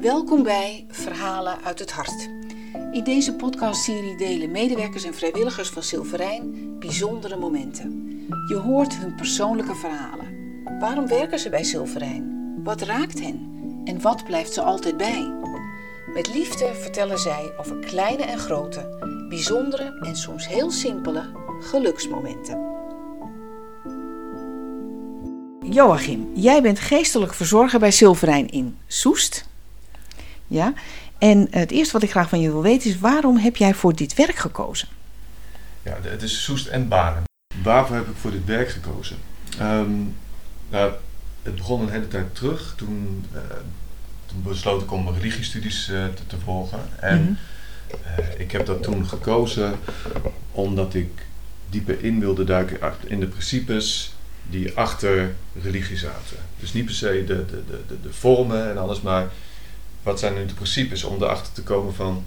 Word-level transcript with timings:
Welkom 0.00 0.42
bij 0.42 0.84
Verhalen 0.88 1.62
uit 1.64 1.78
het 1.78 1.92
Hart. 1.92 2.28
In 2.92 3.04
deze 3.04 3.34
podcastserie 3.34 4.16
delen 4.16 4.50
medewerkers 4.50 5.04
en 5.04 5.14
vrijwilligers 5.14 5.68
van 5.68 5.82
Silverijn 5.82 6.76
bijzondere 6.78 7.36
momenten. 7.36 8.06
Je 8.48 8.56
hoort 8.56 8.96
hun 8.96 9.14
persoonlijke 9.14 9.74
verhalen. 9.74 10.26
Waarom 10.80 11.06
werken 11.06 11.38
ze 11.38 11.48
bij 11.48 11.64
Silverijn? 11.64 12.54
Wat 12.64 12.82
raakt 12.82 13.20
hen? 13.20 13.50
En 13.84 14.00
wat 14.00 14.24
blijft 14.24 14.52
ze 14.52 14.62
altijd 14.62 14.96
bij? 14.96 15.32
Met 16.14 16.34
liefde 16.34 16.74
vertellen 16.74 17.18
zij 17.18 17.52
over 17.56 17.78
kleine 17.78 18.22
en 18.22 18.38
grote, 18.38 18.96
bijzondere 19.28 19.98
en 20.00 20.16
soms 20.16 20.48
heel 20.48 20.70
simpele 20.70 21.30
geluksmomenten. 21.60 22.66
Joachim, 25.60 26.30
jij 26.34 26.62
bent 26.62 26.80
geestelijk 26.80 27.34
verzorger 27.34 27.78
bij 27.78 27.90
Silverijn 27.90 28.48
in 28.48 28.78
Soest. 28.86 29.47
Ja, 30.48 30.72
en 31.18 31.46
het 31.50 31.70
eerste 31.70 31.92
wat 31.92 32.02
ik 32.02 32.10
graag 32.10 32.28
van 32.28 32.40
je 32.40 32.50
wil 32.50 32.62
weten 32.62 32.90
is: 32.90 32.98
waarom 32.98 33.36
heb 33.36 33.56
jij 33.56 33.74
voor 33.74 33.94
dit 33.94 34.14
werk 34.14 34.36
gekozen? 34.36 34.88
Ja, 35.82 35.98
het 36.02 36.22
is 36.22 36.42
Soest 36.42 36.66
en 36.66 36.88
Baren. 36.88 37.22
Waarvoor 37.62 37.96
heb 37.96 38.08
ik 38.08 38.16
voor 38.16 38.30
dit 38.30 38.44
werk 38.44 38.68
gekozen? 38.68 39.16
Ehm, 39.58 39.90
nou, 40.68 40.92
het 41.42 41.54
begon 41.54 41.80
een 41.80 41.90
hele 41.90 42.08
tijd 42.08 42.34
terug. 42.34 42.74
Toen, 42.76 43.24
uh, 43.34 43.40
toen 44.26 44.42
besloot 44.42 44.82
ik 44.82 44.92
om 44.92 45.08
religiestudies 45.08 45.88
uh, 45.88 46.04
te, 46.14 46.26
te, 46.26 46.36
volgen. 46.44 46.80
En 47.00 47.20
mm 47.20 47.24
-hmm. 47.24 47.36
uh, 48.18 48.40
ik 48.40 48.52
heb 48.52 48.66
dat 48.66 48.82
toen 48.82 49.08
gekozen 49.08 49.74
omdat 50.52 50.94
ik 50.94 51.26
dieper 51.70 52.04
in 52.04 52.20
wilde 52.20 52.44
duiken 52.44 52.78
in 53.06 53.20
de 53.20 53.26
principes 53.26 54.14
die 54.50 54.76
achter 54.76 55.34
religie 55.62 55.96
zaten. 55.96 56.36
Dus 56.60 56.72
niet 56.72 56.84
per 56.84 56.94
se 56.94 57.24
de, 57.26 57.46
de, 57.46 57.62
de, 57.66 58.00
de 58.02 58.12
vormen 58.12 58.70
en 58.70 58.78
alles, 58.78 59.00
maar 59.00 59.28
wat 60.08 60.18
zijn 60.18 60.34
nu 60.34 60.46
de 60.46 60.54
principes 60.54 61.04
om 61.04 61.22
erachter 61.22 61.52
te 61.52 61.62
komen 61.62 61.94
van 61.94 62.24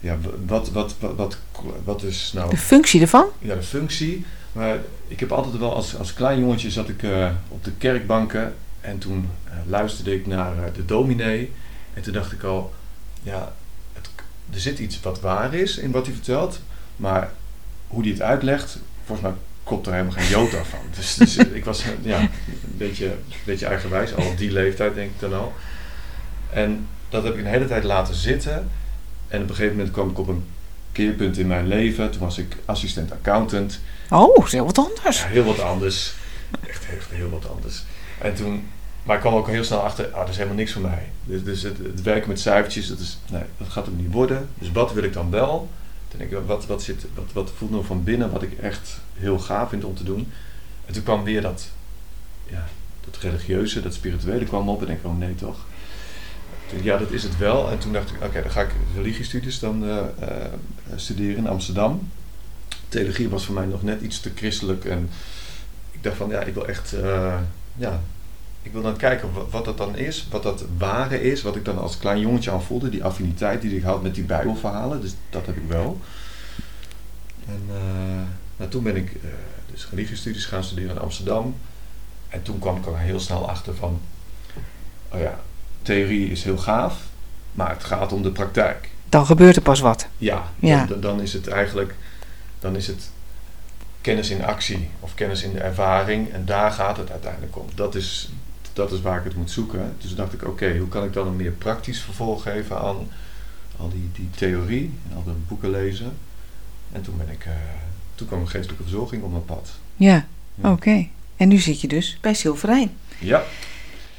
ja, 0.00 0.18
wat, 0.46 0.70
wat, 0.70 0.94
wat, 0.98 1.16
wat, 1.16 1.38
wat 1.84 2.02
is 2.02 2.30
nou... 2.34 2.50
De 2.50 2.56
functie 2.56 3.00
ervan? 3.00 3.26
Ja, 3.38 3.54
de 3.54 3.62
functie. 3.62 4.24
Maar 4.52 4.78
ik 5.08 5.20
heb 5.20 5.32
altijd 5.32 5.58
wel, 5.58 5.74
als, 5.74 5.96
als 5.96 6.14
klein 6.14 6.40
jongetje 6.40 6.70
zat 6.70 6.88
ik 6.88 7.02
uh, 7.02 7.30
op 7.48 7.64
de 7.64 7.72
kerkbanken 7.78 8.54
en 8.80 8.98
toen 8.98 9.28
uh, 9.46 9.52
luisterde 9.66 10.14
ik 10.14 10.26
naar 10.26 10.56
uh, 10.56 10.62
de 10.74 10.84
dominee. 10.84 11.52
En 11.94 12.02
toen 12.02 12.12
dacht 12.12 12.32
ik 12.32 12.42
al, 12.42 12.72
ja, 13.22 13.52
het, 13.92 14.08
er 14.54 14.60
zit 14.60 14.78
iets 14.78 15.00
wat 15.00 15.20
waar 15.20 15.54
is 15.54 15.76
in 15.76 15.90
wat 15.90 16.06
hij 16.06 16.14
vertelt, 16.14 16.60
maar 16.96 17.32
hoe 17.86 18.02
hij 18.02 18.10
het 18.10 18.22
uitlegt, 18.22 18.78
volgens 19.04 19.28
mij 19.28 19.36
komt 19.62 19.86
er 19.86 19.92
helemaal 19.92 20.12
geen 20.12 20.28
jota 20.28 20.64
van. 20.64 20.80
Dus, 20.96 21.14
dus 21.14 21.36
ik 21.36 21.64
was 21.64 21.84
ja, 22.02 22.20
een, 22.20 22.30
beetje, 22.76 23.06
een 23.06 23.44
beetje 23.44 23.66
eigenwijs, 23.66 24.14
al 24.14 24.26
op 24.26 24.38
die 24.38 24.52
leeftijd 24.52 24.94
denk 24.94 25.10
ik 25.10 25.20
dan 25.20 25.34
al. 25.34 25.52
En 26.52 26.86
dat 27.08 27.24
heb 27.24 27.32
ik 27.32 27.38
een 27.38 27.46
hele 27.46 27.66
tijd 27.66 27.84
laten 27.84 28.14
zitten. 28.14 28.70
En 29.28 29.42
op 29.42 29.48
een 29.48 29.54
gegeven 29.54 29.76
moment 29.76 29.92
kwam 29.92 30.10
ik 30.10 30.18
op 30.18 30.28
een 30.28 30.44
keerpunt 30.92 31.38
in 31.38 31.46
mijn 31.46 31.66
leven. 31.66 32.10
Toen 32.10 32.20
was 32.20 32.38
ik 32.38 32.56
assistent 32.64 33.12
accountant. 33.12 33.80
Oh, 34.10 34.46
heel 34.46 34.64
wat 34.64 34.78
anders. 34.78 35.20
Ja, 35.20 35.26
heel 35.26 35.44
wat 35.44 35.60
anders. 35.60 36.14
Echt, 36.68 36.86
echt 36.96 37.10
heel 37.10 37.30
wat 37.30 37.48
anders. 37.50 37.82
En 38.18 38.34
toen, 38.34 38.68
maar 39.02 39.14
ik 39.14 39.20
kwam 39.20 39.34
ook 39.34 39.48
heel 39.48 39.64
snel 39.64 39.80
achter, 39.80 40.10
ah, 40.10 40.20
dat 40.20 40.28
is 40.28 40.36
helemaal 40.36 40.56
niks 40.56 40.72
voor 40.72 40.82
mij. 40.82 41.08
Dus, 41.24 41.44
dus 41.44 41.62
het, 41.62 41.78
het, 41.78 42.02
werken 42.02 42.28
met 42.28 42.40
cijfertjes, 42.40 42.88
dat, 42.88 42.98
is, 42.98 43.18
nee, 43.30 43.42
dat 43.58 43.68
gaat 43.68 43.88
ook 43.88 43.96
niet 43.96 44.12
worden. 44.12 44.48
Dus 44.58 44.72
wat 44.72 44.92
wil 44.92 45.02
ik 45.02 45.12
dan 45.12 45.30
wel? 45.30 45.70
Toen 46.08 46.18
denk 46.18 46.30
ik, 46.30 46.38
wat, 46.46 46.66
wat, 46.66 46.82
zit, 46.82 47.06
wat, 47.14 47.32
wat 47.32 47.52
voelt 47.56 47.70
nou 47.70 47.84
van 47.84 48.04
binnen 48.04 48.30
wat 48.30 48.42
ik 48.42 48.58
echt 48.58 49.00
heel 49.14 49.38
gaaf 49.38 49.68
vind 49.68 49.84
om 49.84 49.94
te 49.94 50.04
doen? 50.04 50.32
En 50.86 50.92
toen 50.92 51.02
kwam 51.02 51.24
weer 51.24 51.42
dat, 51.42 51.68
ja, 52.46 52.68
dat 53.04 53.16
religieuze, 53.16 53.82
dat 53.82 53.94
spirituele 53.94 54.44
kwam 54.44 54.68
op. 54.68 54.80
En 54.80 54.86
denk 54.86 54.98
ik, 54.98 55.06
oh 55.06 55.18
nee 55.18 55.34
toch 55.34 55.66
ja, 56.80 56.96
dat 56.96 57.10
is 57.10 57.22
het 57.22 57.38
wel. 57.38 57.70
En 57.70 57.78
toen 57.78 57.92
dacht 57.92 58.10
ik, 58.10 58.22
oké, 58.22 58.42
dan 58.42 58.50
ga 58.50 58.60
ik 58.60 58.70
religiestudies 58.94 59.58
dan 59.58 59.84
uh, 59.84 59.96
uh, 60.22 60.36
studeren 60.96 61.36
in 61.36 61.48
Amsterdam. 61.48 62.08
Theologie 62.88 63.28
was 63.28 63.44
voor 63.44 63.54
mij 63.54 63.66
nog 63.66 63.82
net 63.82 64.00
iets 64.00 64.20
te 64.20 64.30
christelijk. 64.34 64.84
En 64.84 65.10
ik 65.90 66.02
dacht 66.02 66.16
van, 66.16 66.28
ja, 66.28 66.40
ik 66.40 66.54
wil 66.54 66.66
echt, 66.66 66.94
uh, 66.94 67.38
ja, 67.76 68.00
ik 68.62 68.72
wil 68.72 68.82
dan 68.82 68.96
kijken 68.96 69.28
wat, 69.50 69.64
dat 69.64 69.78
dan 69.78 69.96
is. 69.96 70.26
Wat 70.30 70.42
dat 70.42 70.64
ware 70.78 71.22
is. 71.22 71.42
Wat 71.42 71.56
ik 71.56 71.64
dan 71.64 71.78
als 71.78 71.98
klein 71.98 72.20
jongetje 72.20 72.50
aan 72.50 72.62
voelde. 72.62 72.88
Die 72.88 73.04
affiniteit 73.04 73.62
die 73.62 73.76
ik 73.76 73.82
had 73.82 74.02
met 74.02 74.14
die 74.14 74.24
bijbelverhalen. 74.24 75.00
Dus 75.00 75.14
dat 75.30 75.46
heb 75.46 75.56
ik 75.56 75.68
wel. 75.68 76.00
En 77.46 77.62
nou, 78.56 78.70
toen 78.70 78.82
ben 78.82 78.96
ik 78.96 79.16
dus 79.70 79.88
religiestudies 79.90 80.44
gaan 80.44 80.64
studeren 80.64 80.90
in 80.90 81.02
Amsterdam. 81.02 81.54
En 82.28 82.42
toen 82.42 82.58
kwam 82.58 82.76
ik 82.76 82.86
er 82.86 82.98
heel 82.98 83.20
snel 83.20 83.48
achter 83.48 83.74
van, 83.74 84.00
oh 85.08 85.20
ja, 85.20 85.40
theorie 85.82 86.30
is 86.30 86.44
heel 86.44 86.58
gaaf, 86.58 86.94
maar 87.52 87.70
het 87.70 87.84
gaat 87.84 88.12
om 88.12 88.22
de 88.22 88.30
praktijk. 88.30 88.90
Dan 89.08 89.26
gebeurt 89.26 89.56
er 89.56 89.62
pas 89.62 89.80
wat. 89.80 90.06
Ja, 90.18 90.50
ja. 90.58 90.86
Dan, 90.86 91.00
dan, 91.00 91.20
is 91.20 91.32
het 91.32 91.48
eigenlijk 91.48 91.94
dan 92.62 92.76
is 92.76 92.86
het 92.86 93.10
kennis 94.00 94.30
in 94.30 94.44
actie 94.44 94.88
of 95.00 95.14
kennis 95.14 95.42
in 95.42 95.52
de 95.52 95.60
ervaring 95.60 96.32
en 96.32 96.44
daar 96.44 96.70
gaat 96.70 96.96
het 96.96 97.10
uiteindelijk 97.10 97.58
om. 97.58 97.66
Dat 97.74 97.94
is, 97.94 98.28
dat 98.72 98.92
is 98.92 99.00
waar 99.00 99.18
ik 99.18 99.24
het 99.24 99.36
moet 99.36 99.50
zoeken. 99.50 99.94
Dus 99.98 100.14
dacht 100.14 100.32
ik, 100.32 100.44
oké, 100.44 100.78
hoe 100.78 100.88
kan 100.88 101.04
ik 101.04 101.12
dan 101.12 101.26
een 101.26 101.36
meer 101.36 101.50
praktisch 101.50 102.00
vervolg 102.00 102.42
geven 102.42 102.78
aan 102.78 103.08
al 103.76 103.90
die, 103.90 104.10
die 104.12 104.30
theorie 104.30 104.92
en 105.10 105.16
al 105.16 105.24
de 105.24 105.32
boeken 105.48 105.70
lezen. 105.70 106.12
En 106.92 107.02
toen 107.02 107.16
ben 107.16 107.30
ik, 107.30 107.46
uh, 107.46 107.52
toen 108.14 108.26
kwam 108.26 108.40
een 108.40 108.48
geestelijke 108.48 108.82
verzorging 108.82 109.22
op 109.22 109.30
mijn 109.30 109.44
pad. 109.44 109.70
Ja, 109.96 110.26
ja. 110.54 110.72
oké. 110.72 111.06
En 111.36 111.48
nu 111.48 111.58
zit 111.58 111.80
je 111.80 111.88
dus 111.88 112.18
bij 112.20 112.34
Silverijn. 112.34 112.90
Ja. 113.18 113.42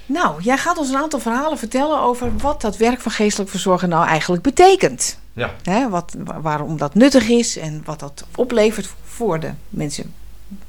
Nou, 0.05 0.41
jij 0.41 0.57
gaat 0.57 0.77
ons 0.77 0.89
een 0.89 0.97
aantal 0.97 1.19
verhalen 1.19 1.57
vertellen 1.57 1.99
over 1.99 2.37
wat 2.37 2.61
dat 2.61 2.77
werk 2.77 3.01
van 3.01 3.11
geestelijk 3.11 3.49
verzorger 3.49 3.87
nou 3.87 4.07
eigenlijk 4.07 4.43
betekent. 4.43 5.19
Ja. 5.33 5.53
Hè, 5.63 5.89
wat, 5.89 6.15
waarom 6.41 6.77
dat 6.77 6.95
nuttig 6.95 7.27
is 7.27 7.57
en 7.57 7.81
wat 7.85 7.99
dat 7.99 8.25
oplevert 8.35 8.89
voor 9.03 9.39
de 9.39 9.51
mensen 9.69 10.13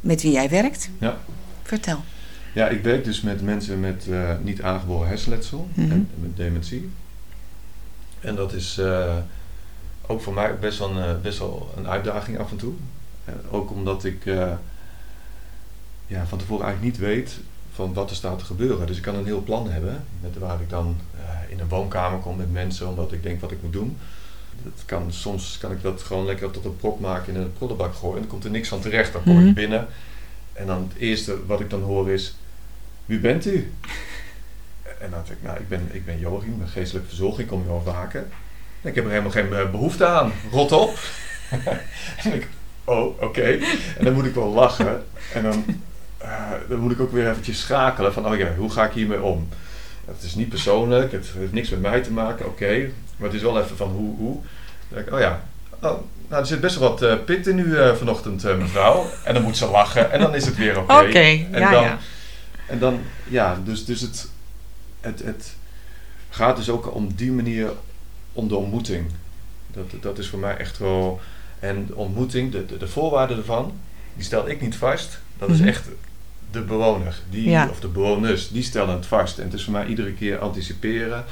met 0.00 0.22
wie 0.22 0.32
jij 0.32 0.48
werkt. 0.48 0.90
Ja. 0.98 1.16
Vertel. 1.62 2.04
Ja, 2.52 2.68
ik 2.68 2.82
werk 2.82 3.04
dus 3.04 3.20
met 3.20 3.42
mensen 3.42 3.80
met 3.80 4.06
uh, 4.08 4.30
niet 4.42 4.62
aangeboren 4.62 5.08
hersenletsel 5.08 5.68
mm 5.74 5.84
-hmm. 5.84 5.92
en 5.92 6.08
met 6.14 6.36
dementie. 6.36 6.90
En 8.20 8.34
dat 8.34 8.52
is 8.52 8.78
uh, 8.80 9.16
ook 10.06 10.22
voor 10.22 10.34
mij 10.34 10.58
best 10.58 10.78
wel 10.78 10.90
een, 10.96 11.20
best 11.20 11.38
wel 11.38 11.72
een 11.76 11.88
uitdaging 11.88 12.38
af 12.38 12.50
en 12.50 12.56
toe. 12.56 12.72
Uh, 13.28 13.34
ook 13.50 13.70
omdat 13.70 14.04
ik 14.04 14.24
ja, 16.06 16.26
van 16.26 16.38
tevoren 16.38 16.64
eigenlijk 16.64 16.98
niet 16.98 17.06
weet 17.06 17.38
van 17.74 17.94
wat 17.94 18.10
er 18.10 18.16
staat 18.16 18.38
te 18.38 18.44
gebeuren. 18.44 18.86
Dus 18.86 18.96
ik 18.96 19.02
kan 19.02 19.14
een 19.14 19.24
heel 19.24 19.42
plan 19.42 19.70
hebben, 19.70 20.04
met 20.20 20.38
waar 20.38 20.60
ik 20.60 20.70
dan 20.70 20.96
uh, 21.16 21.52
in 21.52 21.60
een 21.60 21.68
woonkamer 21.68 22.18
kom 22.18 22.36
met 22.36 22.52
mensen, 22.52 22.88
omdat 22.88 23.12
ik 23.12 23.22
denk 23.22 23.40
wat 23.40 23.50
ik 23.50 23.62
moet 23.62 23.72
doen. 23.72 23.96
Dat 24.62 24.82
kan, 24.86 25.12
soms 25.12 25.58
kan 25.58 25.72
ik 25.72 25.82
dat 25.82 26.02
gewoon 26.02 26.24
lekker 26.24 26.50
tot 26.50 26.64
een 26.64 26.76
prop 26.76 27.00
maken 27.00 27.34
in 27.34 27.40
een 27.40 27.52
prullenbak 27.52 27.94
gooien 27.94 28.14
en 28.14 28.20
dan 28.20 28.30
komt 28.30 28.44
er 28.44 28.50
niks 28.50 28.68
van 28.68 28.80
terecht. 28.80 29.12
Dan 29.12 29.22
kom 29.22 29.32
mm 29.32 29.38
-hmm. 29.38 29.48
ik 29.48 29.54
binnen 29.54 29.86
en 30.52 30.66
dan 30.66 30.88
het 30.88 30.98
eerste 30.98 31.46
wat 31.46 31.60
ik 31.60 31.70
dan 31.70 31.82
hoor 31.82 32.10
is, 32.10 32.34
wie 33.06 33.18
bent 33.18 33.46
u? 33.46 33.72
En 34.82 35.10
dan 35.10 35.22
denk 35.26 35.38
ik, 35.38 35.42
nou, 35.42 35.58
ik 35.58 35.68
ben, 35.68 35.88
ik 35.92 36.04
ben 36.04 36.18
Joachim, 36.18 36.60
een 36.60 36.68
geestelijke 36.68 37.08
verzorging, 37.08 37.40
ik 37.40 37.46
kom 37.46 37.60
hier 37.60 37.68
wel 37.68 37.82
vaker. 37.82 38.26
Ik 38.80 38.94
heb 38.94 39.04
er 39.04 39.10
helemaal 39.10 39.30
geen 39.30 39.48
behoefte 39.48 40.06
aan, 40.06 40.32
rot 40.50 40.72
op. 40.72 40.98
en 42.24 42.34
ik, 42.34 42.48
oh, 42.84 43.04
oké. 43.04 43.24
Okay. 43.24 43.60
En 43.98 44.04
dan 44.04 44.14
moet 44.14 44.24
ik 44.24 44.34
wel 44.34 44.52
lachen. 44.52 45.04
En 45.32 45.42
dan 45.42 45.64
dan 46.68 46.78
moet 46.78 46.92
ik 46.92 47.00
ook 47.00 47.12
weer 47.12 47.30
eventjes 47.30 47.60
schakelen 47.60 48.12
van, 48.12 48.26
oh 48.26 48.36
ja, 48.36 48.54
hoe 48.54 48.70
ga 48.70 48.84
ik 48.84 48.92
hiermee 48.92 49.22
om? 49.22 49.48
Het 50.04 50.22
is 50.22 50.34
niet 50.34 50.48
persoonlijk, 50.48 51.12
het 51.12 51.30
heeft 51.38 51.52
niks 51.52 51.70
met 51.70 51.80
mij 51.80 52.00
te 52.00 52.12
maken, 52.12 52.46
oké. 52.46 52.64
Okay. 52.64 52.92
Maar 53.16 53.28
het 53.28 53.36
is 53.36 53.42
wel 53.42 53.60
even 53.60 53.76
van 53.76 53.88
hoe, 53.88 54.16
hoe. 54.16 54.32
Dan 54.34 54.42
denk 54.88 55.06
ik, 55.06 55.12
oh 55.12 55.20
ja, 55.20 55.44
oh, 55.80 55.98
nou, 56.28 56.40
er 56.40 56.46
zit 56.46 56.60
best 56.60 56.78
wel 56.78 56.88
wat 56.88 57.02
uh, 57.02 57.14
pit 57.24 57.46
in 57.46 57.58
u 57.58 57.64
uh, 57.64 57.94
vanochtend, 57.94 58.42
mevrouw. 58.42 59.06
En 59.24 59.34
dan 59.34 59.42
moet 59.42 59.56
ze 59.56 59.66
lachen 59.66 60.12
en 60.12 60.20
dan 60.20 60.34
is 60.34 60.46
het 60.46 60.56
weer 60.56 60.78
oké. 60.78 60.92
Oké, 60.94 61.08
okay. 61.08 61.48
ja, 61.52 61.70
dan, 61.70 61.82
ja. 61.82 61.98
En 62.66 62.78
dan, 62.78 63.00
ja, 63.28 63.58
dus, 63.64 63.84
dus 63.84 64.00
het, 64.00 64.28
het, 65.00 65.22
het 65.24 65.54
gaat 66.30 66.56
dus 66.56 66.70
ook 66.70 66.94
om 66.94 67.14
die 67.14 67.32
manier 67.32 67.70
om 68.32 68.48
de 68.48 68.56
ontmoeting. 68.56 69.06
Dat, 69.72 70.02
dat 70.02 70.18
is 70.18 70.28
voor 70.28 70.38
mij 70.38 70.56
echt 70.56 70.78
wel... 70.78 71.20
En 71.58 71.86
de 71.86 71.94
ontmoeting, 71.94 72.52
de, 72.52 72.66
de, 72.66 72.76
de 72.76 72.88
voorwaarden 72.88 73.36
ervan, 73.36 73.72
die 74.14 74.24
stel 74.24 74.48
ik 74.48 74.60
niet 74.60 74.76
vast. 74.76 75.18
Dat 75.38 75.48
is 75.48 75.54
mm 75.54 75.60
-hmm. 75.60 75.70
echt 75.70 75.88
de 76.54 76.60
bewoner, 76.60 77.20
die, 77.30 77.50
ja. 77.50 77.68
of 77.68 77.80
de 77.80 77.88
bewoners, 77.88 78.48
die 78.48 78.62
stellen 78.62 78.94
het 78.94 79.06
vast. 79.06 79.38
En 79.38 79.44
het 79.44 79.52
is 79.52 79.64
voor 79.64 79.72
mij 79.72 79.86
iedere 79.86 80.12
keer 80.12 80.38
anticiperen 80.38 81.24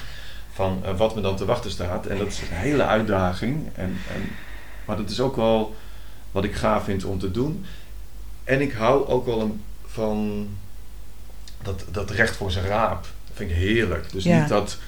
van 0.53 0.83
uh, 0.85 0.97
wat 0.97 1.15
me 1.15 1.21
dan 1.21 1.37
te 1.37 1.45
wachten 1.45 1.71
staat. 1.71 2.07
En 2.07 2.19
dat 2.19 2.27
is 2.27 2.41
een 2.41 2.57
hele 2.57 2.85
uitdaging. 2.85 3.69
En, 3.75 3.97
en, 4.15 4.31
maar 4.85 4.97
dat 4.97 5.11
is 5.11 5.21
ook 5.21 5.37
wel 5.37 5.77
wat 6.31 6.45
ik 6.45 6.55
gaaf 6.55 6.85
vind 6.85 7.05
om 7.05 7.19
te 7.19 7.31
doen. 7.31 7.67
En 8.45 8.61
ik 8.61 8.73
hou 8.73 9.07
ook 9.07 9.27
wel 9.27 9.41
een, 9.41 9.63
van 9.87 10.49
dat, 11.63 11.85
dat 11.91 12.11
recht 12.11 12.37
voor 12.37 12.51
zijn 12.51 12.67
raap. 12.67 13.03
Dat 13.03 13.37
vind 13.37 13.51
ik 13.51 13.57
heerlijk. 13.57 14.13
Dus 14.13 14.25
ja. 14.25 14.41
niet 14.41 14.49
dat... 14.49 14.79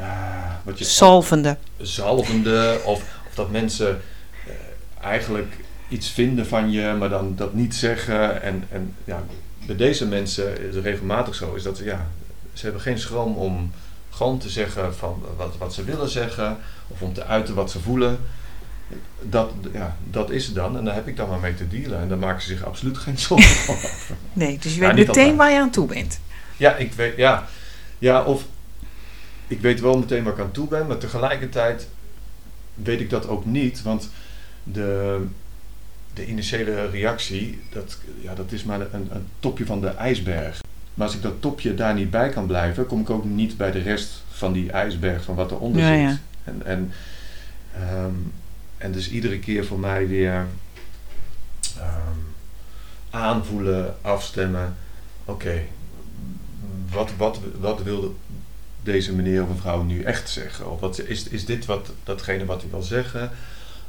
Uh, 0.00 0.52
wat 0.62 0.78
je 0.78 0.84
zalvende. 0.84 1.56
Zalvende. 1.76 2.80
Of, 2.84 3.02
of 3.28 3.34
dat 3.34 3.50
mensen 3.50 4.00
uh, 4.46 4.52
eigenlijk 5.00 5.54
iets 5.90 6.10
vinden 6.10 6.46
van 6.46 6.70
je, 6.70 6.94
maar 6.98 7.08
dan 7.08 7.36
dat 7.36 7.54
niet 7.54 7.74
zeggen. 7.74 8.42
En, 8.42 8.64
en 8.70 8.94
ja, 9.04 9.24
bij 9.66 9.76
deze 9.76 10.06
mensen 10.06 10.68
is 10.68 10.74
het 10.74 10.84
regelmatig 10.84 11.34
zo, 11.34 11.54
is 11.54 11.62
dat 11.62 11.78
ja, 11.78 12.06
ze 12.52 12.64
hebben 12.64 12.82
geen 12.82 12.98
schroom 12.98 13.34
om 13.34 13.72
gewoon 14.10 14.38
te 14.38 14.48
zeggen 14.48 14.94
van 14.94 15.22
wat, 15.36 15.56
wat 15.58 15.74
ze 15.74 15.84
willen 15.84 16.08
zeggen, 16.08 16.56
of 16.88 17.02
om 17.02 17.12
te 17.12 17.24
uiten 17.24 17.54
wat 17.54 17.70
ze 17.70 17.80
voelen. 17.80 18.18
Dat, 19.20 19.52
ja, 19.72 19.96
dat 20.10 20.30
is 20.30 20.46
het 20.46 20.54
dan 20.54 20.76
en 20.76 20.84
daar 20.84 20.94
heb 20.94 21.06
ik 21.06 21.16
dan 21.16 21.28
maar 21.28 21.40
mee 21.40 21.54
te 21.54 21.68
dealen. 21.68 22.00
En 22.00 22.08
daar 22.08 22.18
maken 22.18 22.42
ze 22.42 22.48
zich 22.48 22.64
absoluut 22.64 22.98
geen 22.98 23.18
zorgen 23.28 23.74
over. 23.74 23.90
Nee, 24.32 24.58
dus 24.58 24.74
je 24.74 24.80
Nou, 24.80 24.94
weet 24.94 25.06
meteen 25.06 25.36
waar 25.36 25.50
je 25.50 25.60
aan 25.60 25.70
toe 25.70 25.86
bent. 25.86 26.20
Ja, 26.56 26.76
ik 26.76 26.92
weet, 26.92 27.16
ja. 27.16 27.46
ja, 27.98 28.22
of 28.22 28.44
ik 29.46 29.60
weet 29.60 29.80
wel 29.80 29.98
meteen 29.98 30.24
waar 30.24 30.32
ik 30.32 30.40
aan 30.40 30.50
toe 30.50 30.68
ben, 30.68 30.86
maar 30.86 30.98
tegelijkertijd 30.98 31.88
weet 32.74 33.00
ik 33.00 33.10
dat 33.10 33.28
ook 33.28 33.44
niet, 33.44 33.82
want 33.82 34.10
de, 34.62 35.20
de 36.14 36.26
initiële 36.26 36.90
reactie, 36.90 37.60
dat, 37.72 37.98
ja, 38.20 38.34
dat 38.34 38.52
is 38.52 38.64
maar 38.64 38.80
een, 38.80 39.08
een 39.12 39.26
topje 39.40 39.66
van 39.66 39.80
de 39.80 39.88
ijsberg. 39.88 40.60
Maar 40.94 41.06
als 41.06 41.16
ik 41.16 41.22
dat 41.22 41.40
topje 41.40 41.74
daar 41.74 41.94
niet 41.94 42.10
bij 42.10 42.28
kan 42.28 42.46
blijven, 42.46 42.86
kom 42.86 43.00
ik 43.00 43.10
ook 43.10 43.24
niet 43.24 43.56
bij 43.56 43.70
de 43.70 43.78
rest 43.82 44.22
van 44.30 44.52
die 44.52 44.70
ijsberg, 44.70 45.24
van 45.24 45.34
wat 45.34 45.50
eronder 45.50 45.82
Ja, 45.82 45.88
zit. 45.88 45.98
ja. 46.00 46.18
En, 46.44 46.62
en, 46.64 46.92
ehm, 47.74 48.14
en 48.78 48.92
dus 48.92 49.10
iedere 49.10 49.38
keer 49.38 49.66
voor 49.66 49.78
mij 49.78 50.08
weer 50.08 50.46
ehm, 51.78 52.18
aanvoelen, 53.10 53.94
afstemmen. 54.00 54.76
Oké, 55.24 55.62
wat, 56.90 57.10
wat, 57.16 57.38
wat 57.60 57.82
wil 57.82 58.16
deze 58.82 59.14
meneer 59.14 59.42
of 59.42 59.48
mevrouw 59.48 59.82
nu 59.82 60.02
echt 60.02 60.30
zeggen? 60.30 60.70
Of 60.70 60.80
wat, 60.80 60.98
is, 60.98 61.28
is 61.28 61.44
dit 61.44 61.64
wat, 61.66 61.90
datgene 62.04 62.44
wat 62.44 62.60
hij 62.60 62.70
wil 62.70 62.82
zeggen? 62.82 63.30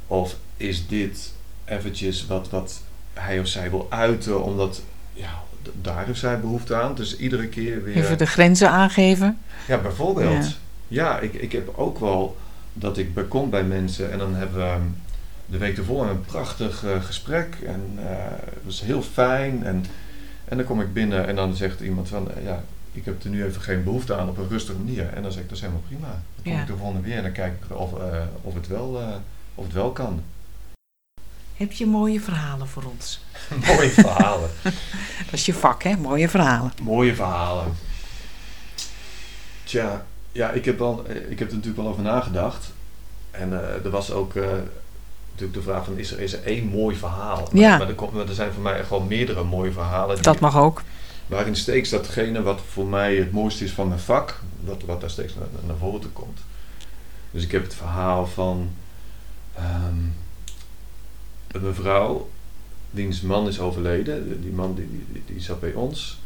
Of 0.06 0.36
is 0.56 0.86
dit 0.86 1.32
eventjes 1.76 2.26
wat, 2.26 2.50
wat 2.50 2.80
hij 3.12 3.40
of 3.40 3.46
zij 3.46 3.70
wil 3.70 3.86
uiten, 3.90 4.42
omdat 4.44 4.82
ja, 5.12 5.42
daar 5.80 6.06
heeft 6.06 6.18
zij 6.18 6.40
behoefte 6.40 6.74
aan. 6.74 6.94
Dus 6.94 7.16
iedere 7.16 7.46
keer 7.46 7.84
weer... 7.84 7.96
Even 7.96 8.18
de 8.18 8.26
grenzen 8.26 8.70
aangeven. 8.70 9.38
Ja, 9.68 9.78
bijvoorbeeld. 9.78 10.44
Ja. 10.44 10.52
Ja, 10.88 11.18
ik, 11.18 11.34
ik 11.34 11.52
heb 11.52 11.72
ook 11.78 11.98
wel 11.98 12.36
dat 12.72 12.98
ik 12.98 13.14
bij 13.14 13.24
kom 13.24 13.50
bij 13.50 13.64
mensen 13.64 14.12
en 14.12 14.18
dan 14.18 14.34
hebben 14.34 14.58
we 14.58 14.72
um, 14.74 14.96
de 15.46 15.58
week 15.58 15.76
ervoor 15.78 16.06
een 16.06 16.20
prachtig 16.20 16.84
eh, 16.84 17.02
gesprek 17.02 17.56
en 17.66 17.92
eh, 17.96 18.04
het 18.44 18.64
was 18.64 18.80
heel 18.80 19.02
fijn. 19.02 19.64
En, 19.64 19.84
en 20.44 20.56
dan 20.56 20.66
kom 20.66 20.80
ik 20.80 20.92
binnen 20.92 21.26
en 21.26 21.36
dan 21.36 21.56
zegt 21.56 21.80
iemand 21.80 22.08
van, 22.08 22.30
eh, 22.32 22.44
ja, 22.44 22.62
ik 22.92 23.04
heb 23.04 23.24
er 23.24 23.30
nu 23.30 23.44
even 23.44 23.62
geen 23.62 23.84
behoefte 23.84 24.16
aan 24.16 24.28
op 24.28 24.38
een 24.38 24.48
rustige 24.48 24.78
manier. 24.78 25.08
En 25.14 25.22
dan 25.22 25.32
zeg 25.32 25.42
ik, 25.42 25.48
dat 25.48 25.56
is 25.56 25.62
helemaal 25.62 25.84
prima. 25.86 26.06
Dan 26.06 26.42
kom 26.42 26.52
Ja. 26.52 26.60
ik 26.60 26.66
de 26.66 26.76
volgende 26.76 27.02
weer 27.02 27.16
en 27.16 27.22
dan 27.22 27.32
kijk 27.32 27.52
ik 27.52 27.76
of, 27.76 27.90
of, 28.42 28.54
het 28.54 28.68
wel, 28.68 29.00
of 29.54 29.64
het 29.64 29.74
wel 29.74 29.90
kan. 29.90 30.22
Heb 31.56 31.72
je 31.72 31.86
mooie 31.86 32.20
verhalen 32.20 32.68
voor 32.68 32.82
ons? 32.84 33.20
Mooie 33.66 33.90
verhalen. 33.90 34.50
Dat 35.24 35.32
is 35.32 35.46
je 35.46 35.54
vak, 35.54 35.82
hè? 35.82 35.96
Mooie 35.96 36.28
verhalen. 36.28 36.72
Mooie 36.82 37.14
verhalen. 37.14 37.66
Tja, 39.64 40.06
ja, 40.32 40.50
ik 40.50 40.64
heb, 40.64 40.78
wel, 40.78 41.04
eh, 41.08 41.16
ik 41.30 41.38
heb 41.38 41.48
er 41.48 41.54
natuurlijk 41.54 41.82
wel 41.82 41.88
over 41.90 42.02
nagedacht. 42.02 42.72
En 43.30 43.52
eh, 43.52 43.84
er 43.84 43.90
was 43.90 44.10
ook 44.10 44.34
eh, 44.34 44.42
natuurlijk 45.30 45.54
de 45.58 45.62
vraag 45.62 45.84
van, 45.84 45.98
is 45.98 46.12
er, 46.12 46.20
is 46.20 46.32
er 46.32 46.42
één 46.44 46.66
mooi 46.66 46.96
verhaal? 46.96 47.36
Maar, 47.52 47.60
Ja. 47.62 47.78
maar, 47.78 47.88
er, 47.88 47.94
komt, 47.94 48.12
maar 48.12 48.28
er 48.28 48.34
zijn 48.34 48.52
voor 48.52 48.62
mij 48.62 48.84
gewoon 48.84 49.06
meerdere 49.06 49.44
mooie 49.44 49.72
verhalen. 49.72 50.14
die- 50.14 50.24
Dat 50.24 50.40
mag 50.40 50.56
ook. 50.56 50.82
Waarin 51.26 51.56
steeds 51.56 51.90
datgene 51.90 52.42
wat 52.42 52.60
voor 52.72 52.86
mij 52.86 53.16
het 53.16 53.32
mooiste 53.32 53.64
is 53.64 53.72
van 53.72 53.88
mijn 53.88 54.00
vak, 54.00 54.40
wat, 54.64 54.82
wat 54.86 55.00
daar 55.00 55.10
steeds 55.10 55.34
naar, 55.34 55.46
naar 55.66 55.76
voren 55.76 56.12
komt. 56.12 56.40
Dus 57.30 57.42
ik 57.42 57.52
heb 57.52 57.62
het 57.62 57.74
verhaal 57.74 58.26
van 58.26 58.70
ehm, 59.54 59.94
een 61.52 61.62
mevrouw, 61.62 62.30
wiens 62.90 63.20
man 63.20 63.48
is 63.48 63.60
overleden. 63.60 64.42
Die 64.42 64.52
man 64.52 64.74
die, 64.74 64.88
die, 65.12 65.22
die 65.26 65.40
zat 65.40 65.60
bij 65.60 65.72
ons. 65.72 66.20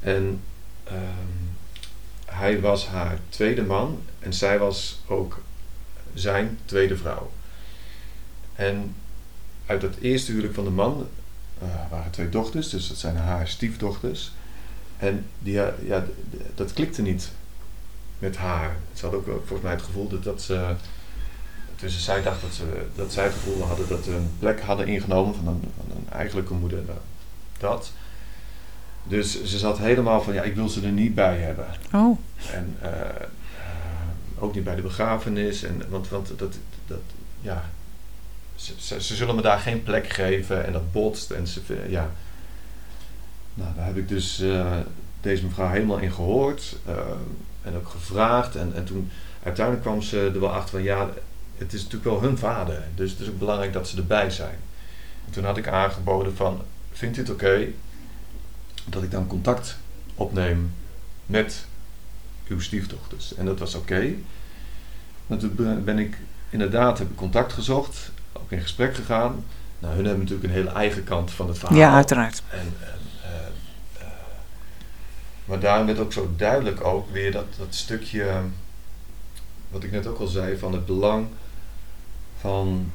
En 0.00 0.40
ehm, 0.84 1.54
hij 2.24 2.60
was 2.60 2.86
haar 2.86 3.18
tweede 3.28 3.62
man 3.62 4.02
en 4.18 4.32
zij 4.32 4.58
was 4.58 5.00
ook 5.06 5.42
zijn 6.14 6.58
tweede 6.64 6.96
vrouw. 6.96 7.30
En 8.54 8.94
uit 9.66 9.80
dat 9.80 9.96
eerste 9.96 10.30
huwelijk 10.30 10.54
van 10.54 10.64
de 10.64 10.70
man 10.70 11.08
eh, 11.58 11.90
waren 11.90 12.10
twee 12.10 12.28
dochters, 12.28 12.70
dus 12.70 12.88
dat 12.88 12.96
zijn 12.96 13.16
haar 13.16 13.48
stiefdochters. 13.48 14.32
En 14.96 15.26
die, 15.38 15.60
ja, 15.84 16.04
dat 16.54 16.72
klikte 16.72 17.02
niet 17.02 17.30
met 18.18 18.36
haar. 18.36 18.76
Ze 18.94 19.04
had 19.04 19.14
ook 19.14 19.24
volgens 19.24 19.60
mij 19.60 19.72
het 19.72 19.82
gevoel 19.82 20.08
dat, 20.08 20.24
dat 20.24 20.42
ze. 20.42 20.74
Dus 21.80 22.04
zij 22.04 22.22
dacht 22.22 22.40
dat, 22.40 22.54
ze, 22.54 22.86
dat 22.94 23.12
zij 23.12 23.24
het 23.24 23.32
gevoel 23.32 23.62
hadden 23.62 23.88
dat 23.88 24.04
ze 24.04 24.10
een 24.10 24.30
plek 24.38 24.60
hadden 24.60 24.86
ingenomen 24.86 25.34
van 25.34 25.46
een, 25.46 25.60
van 25.76 25.96
een 25.96 26.12
eigenlijke 26.12 26.54
moeder. 26.54 26.82
Dat. 27.58 27.92
Dus 29.04 29.44
ze 29.44 29.58
zat 29.58 29.78
helemaal 29.78 30.22
van, 30.22 30.34
ja, 30.34 30.42
ik 30.42 30.54
wil 30.54 30.68
ze 30.68 30.82
er 30.82 30.90
niet 30.90 31.14
bij 31.14 31.38
hebben. 31.38 31.66
Oh, 31.92 32.18
En 32.52 32.76
eh, 32.80 32.90
eh, 32.90 33.06
ook 34.38 34.54
niet 34.54 34.64
bij 34.64 34.74
de 34.74 34.82
begrafenis. 34.82 35.62
En, 35.62 35.82
want, 35.88 36.08
want 36.08 36.32
dat, 36.36 36.54
dat, 36.86 37.00
ja, 37.40 37.70
ze, 38.56 38.72
ze, 38.76 39.02
ze 39.02 39.14
zullen 39.14 39.34
me 39.34 39.42
daar 39.42 39.58
geen 39.58 39.82
plek 39.82 40.08
geven 40.08 40.66
en 40.66 40.72
dat 40.72 40.92
botst. 40.92 41.30
En 41.30 41.46
ze, 41.46 41.60
ja. 41.88 42.10
Nou, 43.54 43.74
daar 43.76 43.86
heb 43.86 43.96
ik 43.96 44.08
dus 44.08 44.40
eh, 44.40 44.76
deze 45.20 45.44
mevrouw 45.44 45.68
helemaal 45.68 45.98
in 45.98 46.12
gehoord 46.12 46.76
eh, 46.86 46.94
en 47.62 47.76
ook 47.76 47.88
gevraagd. 47.88 48.56
En, 48.56 48.72
en 48.74 48.84
toen 48.84 49.10
uiteindelijk 49.42 49.86
kwam 49.86 50.02
ze 50.02 50.30
er 50.34 50.40
wel 50.40 50.52
achter 50.52 50.70
van 50.70 50.82
ja, 50.82 51.08
het 51.58 51.72
is 51.72 51.82
natuurlijk 51.82 52.10
wel 52.10 52.22
hun 52.22 52.38
vader. 52.38 52.82
Dus 52.94 53.10
het 53.10 53.20
is 53.20 53.28
ook 53.28 53.38
belangrijk 53.38 53.72
dat 53.72 53.88
ze 53.88 53.96
erbij 53.96 54.30
zijn. 54.30 54.58
En 55.26 55.32
toen 55.32 55.44
had 55.44 55.56
ik 55.56 55.68
aangeboden 55.68 56.36
van, 56.36 56.62
vindt 56.92 57.16
u 57.16 57.20
het 57.20 57.30
oké 57.30 57.66
dat 58.84 59.02
ik 59.02 59.10
dan 59.10 59.26
contact 59.26 59.76
opneem 60.14 60.72
met 61.26 61.66
uw 62.48 62.60
stiefdochters. 62.60 63.34
En 63.34 63.44
dat 63.44 63.58
was 63.58 63.74
oké. 63.74 64.12
Maar 65.26 65.38
toen 65.38 65.84
ben- 65.84 65.98
ik 65.98 66.16
inderdaad 66.50 66.98
heb 66.98 67.10
ik 67.10 67.16
contact 67.16 67.52
gezocht, 67.52 68.10
ook 68.32 68.50
in 68.50 68.60
gesprek 68.60 68.94
gegaan. 68.94 69.44
Nou, 69.78 69.94
hun 69.94 70.04
hebben 70.04 70.22
natuurlijk 70.22 70.48
een 70.48 70.54
hele 70.58 70.70
eigen 70.70 71.04
kant 71.04 71.30
van 71.30 71.48
het 71.48 71.58
verhaal. 71.58 71.78
ja, 71.78 71.94
uiteraard. 71.94 72.42
En, 72.50 72.58
en, 72.58 72.98
eh, 73.22 73.30
eh, 74.00 74.06
maar 75.44 75.60
daarom 75.60 75.86
werd 75.86 75.98
ook 75.98 76.12
zo 76.12 76.32
duidelijk 76.36 76.84
ook 76.84 77.10
weer 77.10 77.32
dat, 77.32 77.46
dat 77.58 77.74
stukje, 77.74 78.40
wat 79.68 79.82
ik 79.84 79.90
net 79.90 80.06
ook 80.06 80.18
al 80.18 80.26
zei, 80.26 80.58
van 80.58 80.72
het 80.72 80.86
belang 80.86 81.26
van 82.46 82.90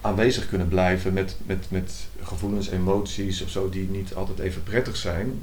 aanwezig 0.00 0.48
kunnen 0.48 0.68
blijven 0.68 1.12
met, 1.12 1.36
met, 1.46 1.66
met 1.70 2.06
gevoelens, 2.22 2.68
emoties 2.68 3.42
of 3.42 3.50
zo, 3.50 3.68
die 3.68 3.88
niet 3.88 4.14
altijd 4.14 4.38
even 4.38 4.62
prettig 4.62 4.96
zijn. 4.96 5.42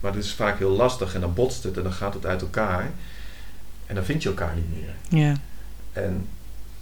Maar 0.00 0.12
het 0.12 0.24
is 0.24 0.32
vaak 0.32 0.58
heel 0.58 0.70
lastig 0.70 1.14
en 1.14 1.20
dan 1.20 1.34
botst 1.34 1.62
het 1.62 1.76
en 1.76 1.82
dan 1.82 1.92
gaat 1.92 2.14
het 2.14 2.26
uit 2.26 2.40
elkaar. 2.40 2.90
En 3.86 3.94
dan 3.94 4.04
vind 4.04 4.22
je 4.22 4.28
elkaar 4.28 4.54
niet 4.54 4.80
meer. 4.80 5.20
Ja. 5.22 5.36
En 5.92 6.28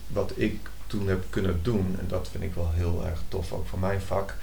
wat 0.07 0.33
ik 0.37 0.59
toen 0.87 1.09
heb 1.09 1.25
kunnen 1.31 1.59
doen, 1.63 1.97
en 1.99 2.05
dat 2.09 2.29
vind 2.31 2.45
ik 2.45 2.55
wel 2.55 2.71
heel 2.75 3.07
erg 3.07 3.23
tof 3.29 3.53
ook 3.53 3.67
van 3.67 3.81
mijn 3.81 4.01
vak, 4.01 4.35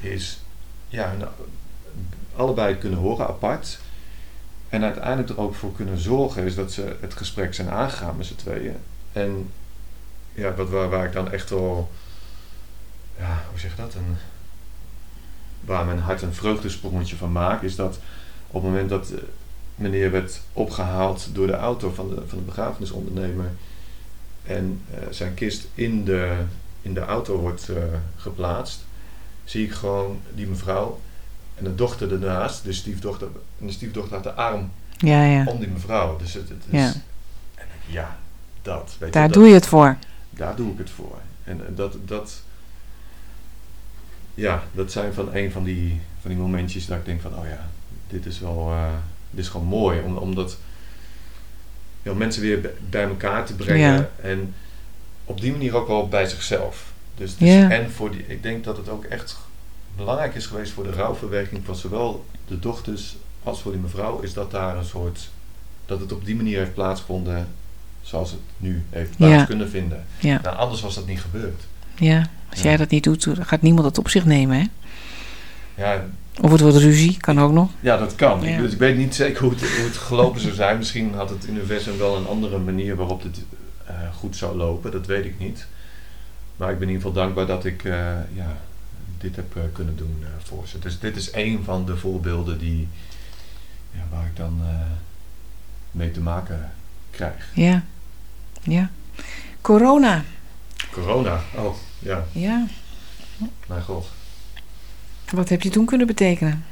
is 0.00 0.40
ja, 0.88 1.14
nou, 1.18 1.30
allebei 2.36 2.76
kunnen 2.76 2.98
horen 2.98 3.26
apart. 3.26 3.78
En 4.68 4.84
uiteindelijk 4.84 5.28
er 5.28 5.40
ook 5.40 5.54
voor 5.54 5.72
kunnen 5.72 5.98
zorgen 5.98 6.44
is 6.44 6.54
dat 6.54 6.72
ze 6.72 6.96
het 7.00 7.14
gesprek 7.14 7.54
zijn 7.54 7.70
aangegaan 7.70 8.16
met 8.16 8.26
z'n 8.26 8.34
tweeën. 8.34 8.76
En 9.12 9.50
ja, 10.34 10.54
wat, 10.54 10.68
waar, 10.68 10.88
waar 10.88 11.04
ik 11.06 11.12
dan 11.12 11.30
echt 11.30 11.50
wel, 11.50 11.90
ja, 13.18 13.42
hoe 13.50 13.58
zeg 13.58 13.70
je 13.70 13.82
dat? 13.82 13.94
Een, 13.94 14.16
waar 15.60 15.84
mijn 15.84 15.98
hart 15.98 16.22
een 16.22 16.34
vreugdesprongetje 16.34 17.16
van 17.16 17.32
maakt, 17.32 17.62
is 17.62 17.76
dat 17.76 17.98
op 18.46 18.62
het 18.62 18.70
moment 18.70 18.88
dat 18.88 19.10
eh, 19.10 19.18
meneer 19.74 20.10
werd 20.10 20.40
opgehaald 20.52 21.28
door 21.32 21.46
de 21.46 21.56
auto 21.56 21.90
van 21.90 22.08
de, 22.08 22.22
van 22.26 22.38
de 22.38 22.44
begrafenisondernemer 22.44 23.50
en 24.42 24.82
eh, 24.90 24.98
zijn 25.10 25.34
kist 25.34 25.66
in 25.74 26.04
de, 26.04 26.36
in 26.82 26.94
de 26.94 27.00
auto 27.00 27.36
wordt 27.36 27.68
eh, 27.68 27.76
geplaatst, 28.16 28.84
zie 29.44 29.64
ik 29.64 29.72
gewoon 29.72 30.20
die 30.34 30.46
mevrouw 30.46 31.00
en 31.54 31.64
de 31.64 31.74
dochter 31.74 32.12
ernaast, 32.12 32.64
de 32.64 32.72
stiefdochter, 32.72 33.28
en 33.60 33.66
de 33.66 33.72
stiefdochter 33.72 34.14
had 34.14 34.22
de 34.22 34.32
arm 34.32 34.70
Ja, 34.96 35.24
ja. 35.24 35.44
om 35.44 35.58
die 35.58 35.68
mevrouw. 35.68 36.16
Dus 36.16 36.34
het, 36.34 36.48
het 36.48 36.62
is, 36.70 36.78
Ja. 36.80 36.92
en 37.54 37.66
ja, 37.86 38.16
dat. 38.62 38.96
Weet 38.98 39.12
Daar 39.12 39.22
je, 39.22 39.28
dat, 39.28 39.38
doe 39.38 39.48
je 39.48 39.54
het 39.54 39.66
voor. 39.66 39.96
Daar 40.36 40.56
doe 40.56 40.72
ik 40.72 40.78
het 40.78 40.90
voor. 40.90 41.18
En 41.44 41.60
eh, 41.60 41.76
dat, 41.76 41.96
dat, 42.04 42.42
ja, 44.34 44.62
dat 44.72 44.92
zijn 44.92 45.14
van 45.14 45.34
een 45.34 45.52
van 45.52 45.64
die, 45.64 46.00
van 46.20 46.30
die 46.30 46.40
momentjes 46.40 46.86
dat 46.86 46.98
ik 46.98 47.04
denk 47.04 47.20
van, 47.20 47.38
oh 47.38 47.44
ja, 47.46 47.68
dit 48.08 48.26
is 48.26 48.40
wel, 48.40 48.68
eh, 48.70 48.88
dit 49.30 49.44
is 49.44 49.50
gewoon 49.50 49.66
mooi. 49.66 50.00
Om, 50.00 50.34
ja, 52.02 52.10
om 52.10 52.16
mensen 52.16 52.42
weer 52.42 52.60
bij- 52.60 52.74
bij 52.90 53.02
elkaar 53.04 53.44
te 53.46 53.54
brengen. 53.54 53.92
Ja. 53.94 54.10
En 54.22 54.54
op 55.24 55.40
die 55.40 55.50
manier 55.52 55.74
ook 55.76 55.86
wel 55.86 56.08
bij 56.08 56.26
zichzelf. 56.26 56.92
Dus, 57.16 57.36
dus 57.36 57.48
Ja. 57.48 57.70
en 57.70 57.90
voor 57.90 58.10
die, 58.10 58.24
ik 58.26 58.42
denk 58.42 58.64
dat 58.64 58.76
het 58.76 58.88
ook 58.88 59.04
echt 59.04 59.36
belangrijk 59.96 60.34
is 60.34 60.46
geweest 60.46 60.72
voor 60.72 60.84
de 60.84 60.92
rouwverwerking 60.92 61.64
van 61.64 61.76
zowel 61.76 62.24
de 62.48 62.58
dochters 62.58 63.16
als 63.42 63.62
voor 63.62 63.72
die 63.72 63.80
mevrouw, 63.80 64.20
is 64.20 64.32
dat 64.32 64.50
daar 64.50 64.76
een 64.76 64.84
soort, 64.84 65.30
dat 65.86 66.00
het 66.00 66.12
op 66.12 66.24
die 66.24 66.36
manier 66.36 66.58
heeft 66.58 66.74
plaatsgevonden 66.74 67.48
zoals 68.02 68.30
het 68.30 68.40
nu 68.56 68.82
heeft 68.90 69.16
plaats 69.16 69.32
Ja. 69.34 69.44
kunnen 69.44 69.70
vinden. 69.70 70.04
Ja. 70.18 70.40
Nou, 70.42 70.56
anders 70.56 70.80
was 70.80 70.94
dat 70.94 71.06
niet 71.06 71.20
gebeurd. 71.20 71.62
ja. 71.98 72.28
Als 72.50 72.62
jij 72.62 72.76
dat 72.76 72.90
niet 72.90 73.04
doet, 73.04 73.24
dan 73.36 73.46
gaat 73.46 73.62
niemand 73.62 73.84
dat 73.84 73.98
op 73.98 74.08
zich 74.08 74.24
nemen, 74.24 74.56
hè? 74.58 74.64
ja, 75.82 76.04
Of 76.40 76.50
het 76.50 76.60
wordt 76.60 76.76
ruzie, 76.76 77.16
kan 77.16 77.40
ook 77.40 77.52
nog. 77.52 77.70
ja, 77.80 77.96
dat 77.96 78.14
kan. 78.14 78.44
Ik, 78.44 78.58
dus 78.58 78.72
ik 78.72 78.78
weet 78.78 78.96
niet 78.96 79.14
zeker 79.14 79.42
hoe 79.42 79.50
het, 79.50 79.60
hoe 79.60 79.84
het 79.84 79.96
gelopen 79.96 80.40
zou 80.40 80.54
zijn. 80.54 80.78
Misschien 80.78 81.14
had 81.14 81.30
het 81.30 81.48
universum 81.48 81.98
wel 81.98 82.16
een 82.16 82.26
andere 82.26 82.58
manier 82.58 82.96
waarop 82.96 83.22
het 83.22 83.38
eh, 83.86 83.94
goed 84.18 84.36
zou 84.36 84.56
lopen. 84.56 84.90
Dat 84.92 85.06
weet 85.06 85.24
ik 85.24 85.38
niet. 85.38 85.66
Maar 86.56 86.70
ik 86.70 86.78
ben 86.78 86.88
in 86.88 86.94
ieder 86.94 87.06
geval 87.08 87.22
dankbaar 87.24 87.46
dat 87.46 87.64
ik 87.64 87.84
eh, 87.84 87.92
ja, 88.34 88.56
dit 89.18 89.36
heb 89.36 89.56
eh, 89.56 89.62
kunnen 89.72 89.96
doen 89.96 90.16
eh, 90.20 90.28
voor 90.44 90.66
ze. 90.68 90.78
Dus 90.78 90.98
dit 90.98 91.16
is 91.16 91.30
één 91.30 91.64
van 91.64 91.86
de 91.86 91.96
voorbeelden 91.96 92.58
die, 92.58 92.88
ja, 93.92 94.00
waar 94.10 94.26
ik 94.26 94.36
dan 94.36 94.60
mee 95.90 96.10
te 96.10 96.20
maken 96.20 96.70
krijg. 97.12 97.50
Ja. 97.54 97.82
Ja. 98.62 98.90
Corona. 99.60 100.24
Corona. 100.90 101.40
Oh, 101.56 101.74
ja. 101.98 102.26
Ja. 102.32 102.66
Mijn 103.66 103.82
god. 103.82 104.06
Wat 105.30 105.48
heb 105.48 105.62
je 105.62 105.70
toen 105.70 105.86
kunnen 105.86 106.06
betekenen? 106.06 106.64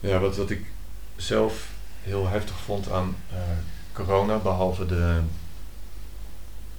Ja, 0.00 0.18
wat, 0.18 0.36
wat 0.36 0.50
ik 0.50 0.66
zelf 1.16 1.68
heel 2.02 2.28
heftig 2.28 2.58
vond 2.58 2.90
aan 2.90 3.16
eh, 3.30 3.38
corona, 3.92 4.36
behalve 4.38 4.86
de 4.86 5.20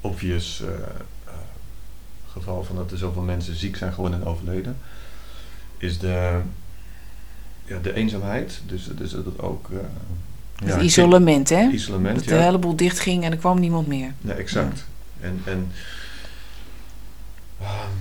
obvious 0.02 0.62
eh, 0.62 0.74
eh, 0.74 1.34
geval 2.28 2.64
van 2.64 2.76
dat 2.76 2.92
er 2.92 2.98
zoveel 2.98 3.22
mensen 3.22 3.56
ziek 3.56 3.78
zijn 3.78 3.94
geworden 3.94 4.22
en 4.22 4.28
overleden, 4.28 4.78
is 5.78 6.00
de, 6.00 6.42
ja, 7.68 7.78
de 7.82 7.94
eenzaamheid. 7.94 8.62
Dus, 8.66 8.90
dus 8.96 9.12
dat 9.12 9.26
het 9.26 9.40
ook. 9.42 9.70
eh, 9.72 9.78
Het 10.56 10.68
ja, 10.76 10.80
isolement, 10.82 11.50
hè? 11.50 11.68
Isolement, 11.72 12.16
Dat 12.16 12.28
de 12.28 12.36
ja. 12.36 12.42
hele 12.42 12.58
boel 12.58 12.76
dicht 12.76 13.00
ging 13.00 13.24
en 13.24 13.32
er 13.32 13.38
kwam 13.38 13.60
niemand 13.60 13.88
meer. 13.88 14.14
Nee, 14.22 14.36
exact. 14.36 14.86
En, 15.20 15.42
en 15.46 15.72
ehm, 17.62 17.92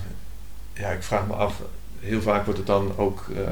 ja, 0.75 0.89
ik 0.89 1.03
vraag 1.03 1.27
me 1.27 1.33
af, 1.33 1.63
heel 2.01 2.23
vaak 2.23 2.45
wordt 2.45 2.59
het 2.59 2.69
dan 2.69 2.97
ook 2.97 3.25
eh, 3.37 3.43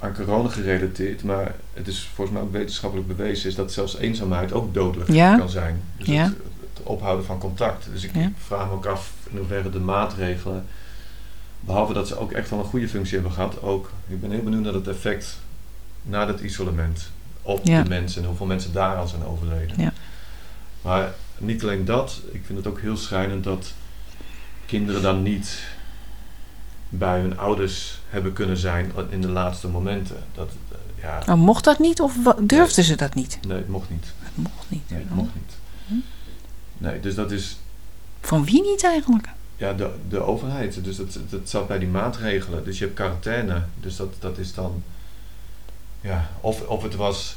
aan 0.00 0.14
corona 0.14 0.48
gerelateerd, 0.48 1.22
maar 1.22 1.54
het 1.74 1.86
is 1.86 2.10
volgens 2.14 2.36
mij 2.36 2.46
ook 2.46 2.52
wetenschappelijk 2.52 3.08
bewezen 3.08 3.48
is 3.48 3.54
dat 3.54 3.72
zelfs 3.72 3.96
eenzaamheid 3.96 4.52
ook 4.52 4.74
dodelijk 4.74 5.10
Ja? 5.12 5.36
kan 5.38 5.50
zijn. 5.50 5.80
Dus 5.96 6.06
Ja. 6.06 6.22
het, 6.24 6.34
het 6.74 6.82
ophouden 6.86 7.24
van 7.24 7.38
contact. 7.38 7.86
Dus 7.92 8.04
ik, 8.04 8.14
Ja. 8.14 8.20
ik 8.20 8.32
vraag 8.46 8.66
me 8.66 8.72
ook 8.72 8.86
af 8.86 9.12
in 9.30 9.38
hoeverre 9.38 9.70
de 9.70 9.78
maatregelen, 9.80 10.64
behalve 11.60 11.92
dat 11.92 12.08
ze 12.08 12.18
ook 12.18 12.32
echt 12.32 12.50
wel 12.50 12.58
een 12.58 12.64
goede 12.64 12.88
functie 12.88 13.14
hebben 13.14 13.32
gehad, 13.32 13.62
ook, 13.62 13.90
ik 14.08 14.20
ben 14.20 14.30
heel 14.30 14.42
benieuwd 14.42 14.62
naar 14.62 14.72
het 14.74 14.88
effect 14.88 15.38
na 16.02 16.26
dat 16.26 16.40
isolement 16.40 17.10
op 17.42 17.60
Ja. 17.66 17.82
de 17.82 17.88
mensen 17.88 18.22
en 18.22 18.28
hoeveel 18.28 18.46
mensen 18.46 18.72
daaraan 18.72 19.08
zijn 19.08 19.24
overleden. 19.24 19.80
Ja. 19.80 19.92
Maar 20.82 21.14
niet 21.38 21.62
alleen 21.62 21.84
dat, 21.84 22.20
ik 22.32 22.42
vind 22.44 22.58
het 22.58 22.66
ook 22.66 22.80
heel 22.80 22.96
schrijnend 22.96 23.44
dat 23.44 23.72
kinderen 24.66 25.02
dan 25.02 25.22
niet 25.22 25.58
bij 26.88 27.20
hun 27.20 27.38
ouders 27.38 27.98
hebben 28.08 28.32
kunnen 28.32 28.56
zijn 28.56 28.92
in 29.08 29.20
de 29.20 29.28
laatste 29.28 29.68
momenten. 29.68 30.16
Dat, 30.34 30.50
eh, 30.72 31.02
ja, 31.02 31.22
Nou, 31.26 31.38
mocht 31.38 31.64
dat 31.64 31.78
niet 31.78 32.00
of 32.00 32.14
durfden 32.40 32.84
ze 32.84 32.96
dat 32.96 33.14
niet? 33.14 33.38
nee, 33.46 33.56
het 33.56 33.68
mocht 33.68 33.90
niet. 33.90 34.06
Het 34.18 34.36
mocht 34.36 34.64
niet. 34.70 34.90
Nee, 34.90 34.98
het 35.00 35.08
Oh. 35.10 35.16
mocht 35.16 35.34
niet. 35.34 35.52
Hm. 35.86 35.94
Nee, 36.84 37.00
dus 37.00 37.14
dat 37.14 37.30
is 37.30 37.58
Van 38.20 38.44
wie 38.44 38.62
niet 38.62 38.84
eigenlijk? 38.84 39.28
Ja, 39.58 39.72
de, 39.72 39.90
de 40.08 40.20
overheid. 40.20 40.84
Dus 40.84 40.96
dat, 40.96 41.18
dat 41.28 41.40
zat 41.48 41.68
bij 41.68 41.78
die 41.78 41.88
maatregelen. 41.88 42.64
Dus 42.64 42.78
je 42.78 42.84
hebt 42.84 42.96
quarantaine. 42.96 43.62
Dus 43.80 43.96
dat, 43.96 44.14
dat 44.18 44.38
is 44.38 44.54
dan. 44.54 44.82
Ja, 46.00 46.28
of, 46.40 46.66
of 46.66 46.82
het 46.82 46.94
was 46.94 47.36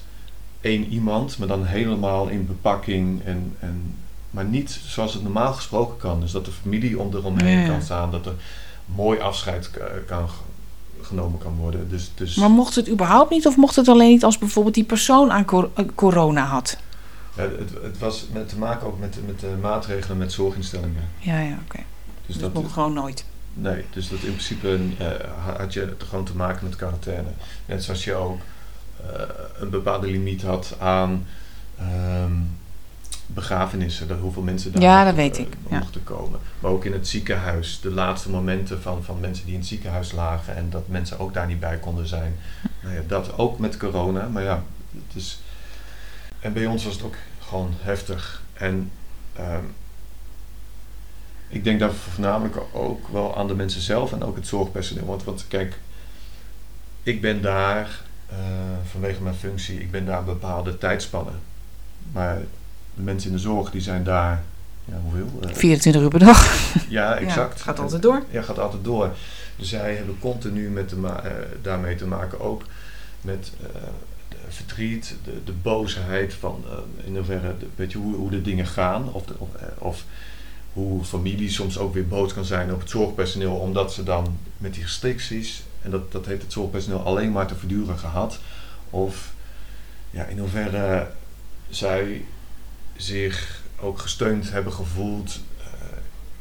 één 0.62 0.86
iemand, 0.86 1.38
maar 1.38 1.48
dan 1.48 1.66
helemaal 1.66 2.28
in 2.28 2.48
bepakking. 2.48 3.24
En, 3.25 3.56
en, 3.60 3.96
maar 4.30 4.46
niet 4.46 4.80
zoals 4.86 5.13
het 5.13 5.24
normaal 5.24 5.54
gesproken 5.54 5.98
kan. 5.98 6.20
Dus 6.20 6.32
dat 6.32 6.46
de 6.46 6.51
familie 6.51 7.00
om 7.00 7.16
eromheen 7.16 7.68
kan 7.68 7.82
staan. 7.82 8.12
Dat 8.12 8.25
er 8.25 8.34
mooi 8.86 9.20
afscheid 9.20 9.72
kan 10.08 10.30
genomen 11.01 11.40
kan 11.40 11.56
worden. 11.56 11.90
Dus, 11.90 12.12
dus 12.16 12.36
Maar 12.36 12.50
mocht 12.50 12.75
het 12.75 12.90
überhaupt 12.90 13.30
niet 13.30 13.48
of 13.48 13.56
mocht 13.56 13.75
het 13.75 13.88
alleen 13.88 14.10
niet 14.10 14.24
als 14.24 14.38
bijvoorbeeld 14.38 14.75
die 14.75 14.84
persoon 14.84 15.32
aan 15.32 15.46
cor- 15.46 15.70
eh, 15.74 15.86
corona 15.96 16.46
had? 16.46 16.78
ja, 17.36 17.44
het, 17.44 17.70
het 17.84 17.98
was 18.00 18.25
met 18.34 18.50
te 18.50 18.58
maken 18.58 18.88
ook 18.88 19.00
met, 19.00 19.18
met 19.25 19.40
de 19.40 19.56
maatregelen 19.62 20.18
met 20.18 20.32
zorginstellingen. 20.32 21.10
Ja, 21.18 21.40
ja, 21.40 21.58
oké. 21.66 21.80
Dus 22.32 22.42
dat, 22.42 22.54
dat 22.54 22.62
mocht 22.62 22.74
gewoon 22.74 22.94
nooit. 22.94 23.26
Nee, 23.54 23.86
dus 23.90 24.10
dat 24.10 24.20
in 24.20 24.32
principe 24.32 24.80
eh, 24.98 25.08
had 25.58 25.74
je 25.74 25.96
gewoon 25.98 26.26
te 26.26 26.36
maken 26.36 26.66
met 26.66 26.76
quarantaine. 26.76 27.30
Net 27.66 27.84
zoals 27.84 28.04
je 28.04 28.14
ook 28.14 28.40
eh, 29.06 29.22
een 29.60 29.70
bepaalde 29.70 30.08
limiet 30.08 30.42
had 30.42 30.76
aan 30.80 31.26
ehm, 31.78 32.34
begrafenissen, 33.26 34.08
dat 34.08 34.20
hoeveel 34.20 34.42
mensen 34.42 34.72
daar 34.72 34.82
Ja, 34.82 35.04
mochten, 35.04 35.16
dat 35.16 35.26
weet 35.26 35.38
eh, 35.38 35.44
ik, 35.44 35.54
ja. 35.70 35.78
mochten 35.78 36.04
komen. 36.04 36.40
Maar 36.60 36.72
ook 36.72 36.86
in 36.86 36.94
het 36.94 37.08
ziekenhuis, 37.08 37.80
de 37.82 37.92
laatste 37.92 38.30
momenten 38.30 38.82
van, 38.82 39.04
van 39.04 39.20
mensen 39.20 39.46
die 39.46 39.54
in 39.54 39.60
het 39.60 39.70
ziekenhuis 39.70 40.12
lagen 40.12 40.56
en 40.56 40.70
dat 40.70 40.88
mensen 40.88 41.20
ook 41.20 41.34
daar 41.34 41.48
niet 41.48 41.60
bij 41.60 41.78
konden 41.78 42.08
zijn. 42.08 42.36
Nou 42.84 42.96
ja, 42.96 43.02
dat 43.08 43.38
ook 43.38 43.60
met 43.60 43.78
corona, 43.78 44.28
maar 44.28 44.44
ja, 44.44 44.64
het 44.92 45.16
is. 45.16 45.40
En 46.40 46.54
bij 46.54 46.66
ons 46.66 46.84
was 46.84 46.94
het 46.94 47.04
ook 47.04 47.16
gewoon 47.40 47.74
heftig. 47.82 48.42
En 48.54 48.92
ehm, 49.34 49.64
ik 51.51 51.63
denk 51.63 51.79
dat 51.79 51.93
voornamelijk 51.93 52.58
ook 52.72 53.08
wel 53.08 53.38
aan 53.38 53.48
de 53.48 53.55
mensen 53.55 53.81
zelf 53.81 54.12
en 54.12 54.24
ook 54.24 54.36
het 54.36 54.48
zorgpersoneel. 54.48 55.05
Want, 55.05 55.24
want 55.24 55.46
kijk, 55.48 55.79
ik 57.03 57.22
ben 57.22 57.41
daar 57.41 58.01
eh, 58.29 58.36
vanwege 58.91 59.22
mijn 59.22 59.36
functie, 59.36 59.79
ik 59.79 59.91
ben 59.91 60.05
daar 60.05 60.24
bepaalde 60.24 60.77
tijdspannen. 60.77 61.39
Maar 62.12 62.38
de 62.96 63.01
mensen 63.01 63.29
in 63.29 63.36
de 63.36 63.41
zorg 63.41 63.72
die 63.72 63.81
zijn 63.81 64.03
daar, 64.03 64.43
ja, 64.86 64.93
hoeveel? 65.03 65.39
Eh, 65.50 65.53
24 65.55 66.01
uur 66.01 66.10
per 66.10 66.20
dag. 66.20 66.63
ja, 66.89 67.15
exact. 67.25 67.58
Ja, 67.58 67.63
gaat 67.63 67.79
altijd 67.79 68.01
door. 68.01 68.24
Ja, 68.29 68.41
gaat 68.41 68.60
altijd 68.60 68.84
door. 68.84 69.10
Dus 69.55 69.70
zij 69.70 69.96
hebben 69.96 70.20
continu 70.20 70.70
met 70.70 70.89
de 70.89 70.96
eh, 71.08 71.31
daarmee 71.62 71.96
te 71.96 72.05
maken 72.08 72.39
ook 72.39 72.63
met 73.22 73.51
eh, 73.62 73.81
de 74.29 74.36
verdriet, 74.50 75.15
de, 75.24 75.43
de 75.46 75.51
boosheid 75.62 76.34
van 76.34 76.63
eh, 76.70 77.08
in 77.08 77.15
hoeverre, 77.15 77.58
de- 77.60 77.67
weet 77.75 77.91
je, 77.91 77.98
hoe, 77.98 78.15
hoe 78.15 78.29
de 78.29 78.41
dingen 78.41 78.67
gaan. 78.67 79.13
Of, 79.13 79.25
de, 79.25 79.34
of, 79.38 79.48
eh, 79.55 79.65
of 79.77 80.03
hoe 80.74 81.04
familie 81.04 81.50
soms 81.50 81.78
ook 81.78 81.94
weer 81.94 82.08
boos 82.08 82.34
kan 82.34 82.46
zijn 82.46 82.74
op 82.74 82.80
het 82.80 82.90
zorgpersoneel, 82.90 83.56
omdat 83.56 83.94
ze 83.94 84.04
dan 84.04 84.38
met 84.58 84.74
die 84.74 84.84
restricties, 84.84 85.63
en 85.82 85.92
dat, 85.92 86.12
dat 86.12 86.25
heeft 86.25 86.42
het 86.42 86.51
zorgpersoneel 86.54 87.00
alleen 87.04 87.32
maar 87.32 87.48
te 87.48 87.56
verduren 87.56 87.98
gehad. 88.00 88.40
Of 88.90 89.34
ja, 90.12 90.24
in 90.24 90.38
hoeverre 90.40 91.08
zij 91.70 92.25
zich 92.96 93.62
ook 93.80 94.00
gesteund 94.00 94.51
hebben 94.51 94.74
gevoeld 94.74 95.40
eh, 95.60 95.66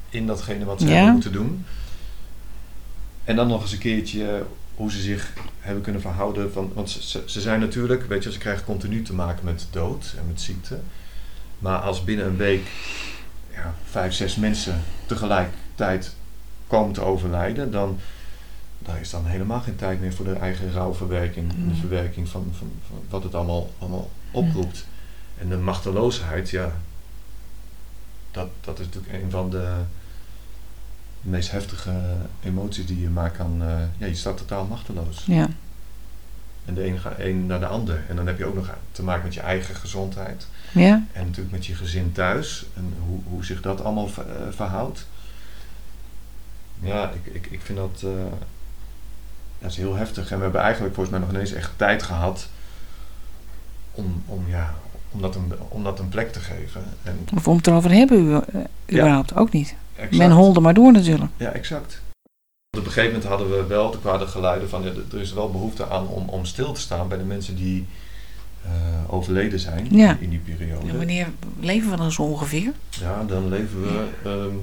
in 0.09 0.27
datgene 0.27 0.65
wat 0.65 0.81
ze 0.81 0.87
Ja. 0.87 0.93
hebben 0.95 1.13
moeten 1.13 1.33
doen. 1.33 1.65
En 3.25 3.37
dan 3.37 3.49
nog 3.49 3.63
eens 3.63 3.73
een 3.73 3.79
keertje 3.79 4.45
hoe 4.75 4.91
ze 4.91 5.01
zich 5.01 5.33
hebben 5.61 5.83
kunnen 5.83 6.01
verhouden. 6.01 6.53
Van, 6.53 6.71
want 6.75 6.91
ze, 6.91 7.23
ze 7.27 7.41
zijn 7.41 7.61
natuurlijk, 7.61 8.07
weet 8.09 8.25
je, 8.25 8.33
ze 8.33 8.39
krijgen 8.39 8.65
continu 8.65 9.03
te 9.03 9.15
maken 9.15 9.45
met 9.45 9.67
dood 9.71 10.15
en 10.19 10.25
met 10.27 10.41
ziekte. 10.41 10.79
Maar 11.59 11.79
als 11.79 12.05
binnen 12.05 12.27
een 12.27 12.37
week 12.37 12.67
ja, 13.53 13.75
vijf, 13.91 14.13
zes 14.15 14.37
mensen 14.37 14.81
tegelijkertijd 15.07 16.15
komen 16.67 16.93
te 16.93 17.01
overlijden, 17.01 17.71
dan 17.71 17.99
daar 18.79 19.01
is 19.01 19.11
dan 19.11 19.27
helemaal 19.27 19.61
geen 19.61 19.77
tijd 19.77 20.01
meer 20.01 20.13
voor 20.15 20.25
de 20.25 20.33
eigen 20.35 20.73
rouwverwerking. 20.73 21.51
en 21.51 21.57
De 21.69 21.75
Mm. 21.75 21.81
verwerking 21.81 22.29
van, 22.29 22.53
van, 22.59 22.71
van 22.89 22.99
wat 23.09 23.23
het 23.23 23.35
allemaal, 23.35 23.71
allemaal 23.79 24.11
oproept. 24.31 24.87
En 25.39 25.49
de 25.49 25.57
machteloosheid, 25.57 26.51
ja, 26.51 26.73
dat, 28.31 28.49
dat 28.61 28.79
is 28.79 28.87
natuurlijk 28.87 29.23
een 29.23 29.31
van 29.31 29.51
de 29.51 29.75
meest 31.23 31.51
heftige 31.51 31.93
emoties 32.45 32.87
die 32.87 33.01
je 33.01 33.09
maar 33.09 33.31
kan. 33.31 33.63
eh, 33.63 33.79
ja, 33.99 34.07
je 34.07 34.15
staat 34.15 34.37
totaal 34.37 34.65
machteloos. 34.65 35.25
Ja. 35.27 35.49
En 36.71 36.77
de 36.77 36.87
een 36.87 36.99
gaat 36.99 37.19
een 37.19 37.47
naar 37.47 37.61
de 37.61 37.67
ander. 37.67 38.03
En 38.09 38.17
dan 38.17 38.27
heb 38.27 38.39
je 38.39 38.45
ook 38.45 38.55
nog 38.55 38.71
te 38.93 39.03
maken 39.03 39.25
met 39.25 39.35
je 39.35 39.41
eigen 39.41 39.75
gezondheid. 39.75 40.47
Ja? 40.73 41.05
En 41.13 41.25
natuurlijk 41.27 41.51
met 41.51 41.67
je 41.67 41.75
gezin 41.75 42.13
thuis. 42.13 42.67
En 42.77 42.93
hoe, 43.07 43.19
hoe 43.29 43.45
zich 43.45 43.61
dat 43.63 43.85
allemaal 43.85 44.09
ver- 44.09 44.27
eh, 44.37 44.43
verhoudt. 44.51 45.07
Ja, 46.81 47.11
ik, 47.25 47.35
ik, 47.35 47.47
ik 47.51 47.61
vind 47.63 47.79
dat, 47.79 48.03
eh, 48.05 48.11
dat 49.59 49.71
is 49.71 49.77
heel 49.77 49.95
heftig. 49.97 50.31
En 50.31 50.37
we 50.37 50.43
hebben 50.43 50.61
eigenlijk 50.61 50.95
volgens 50.95 51.17
mij 51.17 51.27
nog 51.27 51.35
ineens 51.35 51.53
echt 51.53 51.71
tijd 51.77 52.03
gehad 52.03 52.49
om, 53.93 54.23
om, 54.27 54.45
ja, 54.49 54.75
om, 55.11 55.21
dat, 55.21 55.35
een, 55.35 55.53
om 55.69 55.85
dat 55.85 55.99
een 55.99 56.09
plek 56.09 56.33
te 56.33 56.41
geven. 56.41 56.83
En, 57.03 57.19
Of 57.37 57.49
om 57.49 57.57
het 57.57 57.67
erover 57.67 57.91
hebben, 57.93 58.45
eh, 58.53 58.61
Ja. 58.87 58.97
überhaupt 58.99 59.35
ook 59.37 59.53
niet. 59.53 59.75
exact. 59.97 60.17
Men 60.17 60.31
holde 60.31 60.61
maar 60.61 60.75
door 60.75 60.93
natuurlijk. 60.93 61.31
Ja, 61.37 61.51
exact. 61.51 62.01
Op 62.79 62.87
een 62.87 62.93
gegeven 62.93 63.13
moment 63.13 63.25
hadden 63.25 63.51
we 63.51 63.67
wel, 63.67 63.93
er 63.93 63.99
kwamen 63.99 64.29
geluiden 64.29 64.69
van, 64.69 64.83
ja, 64.83 64.91
er 65.13 65.21
is 65.21 65.33
wel 65.33 65.51
behoefte 65.51 65.89
aan 65.89 66.07
om, 66.09 66.29
om 66.29 66.45
stil 66.45 66.73
te 66.73 66.81
staan 66.81 67.09
bij 67.09 67.19
de 67.19 67.25
mensen 67.25 67.57
die 67.57 67.87
eh, 68.65 68.71
overleden 69.15 69.61
zijn 69.61 69.87
Ja. 69.97 70.17
in, 70.21 70.31
die 70.31 70.39
periode. 70.39 70.89
En 70.89 70.97
wanneer 70.97 71.29
leven 71.61 71.91
we 71.91 71.97
dan 71.97 72.13
zo 72.13 72.23
ongeveer? 72.23 72.73
Ja, 73.01 73.25
dan 73.25 73.49
leven 73.49 73.83
we 73.83 74.09
ehm, 74.25 74.55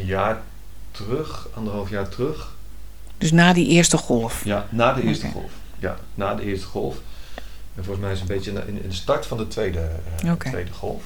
een 0.00 0.06
jaar 0.06 0.42
terug, 0.90 1.48
anderhalf 1.54 1.90
jaar 1.90 2.08
terug. 2.08 2.54
Dus 3.18 3.32
na 3.32 3.52
die 3.52 3.66
eerste 3.68 3.96
golf. 3.96 4.44
Ja, 4.44 4.66
na 4.70 4.92
de 4.92 5.02
eerste 5.02 5.26
golf. 5.28 5.52
Ja, 5.78 5.96
na 6.14 6.34
de 6.34 6.42
eerste 6.42 6.66
golf. 6.66 6.96
En 7.74 7.84
volgens 7.84 7.98
mij 8.04 8.12
is 8.12 8.20
het 8.20 8.28
een 8.30 8.36
beetje 8.36 8.50
in, 8.52 8.82
in 8.82 8.88
de 8.88 8.94
start 8.94 9.26
van 9.26 9.36
de 9.38 9.48
tweede, 9.48 9.90
eh, 10.24 10.32
tweede 10.32 10.72
golf. 10.72 11.02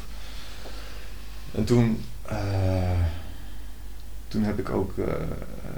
En 1.55 1.65
toen, 1.65 2.05
eh, 2.27 2.37
toen 4.29 4.43
heb 4.43 4.59
ik 4.59 4.71
ook 4.71 4.99
eh, 4.99 5.05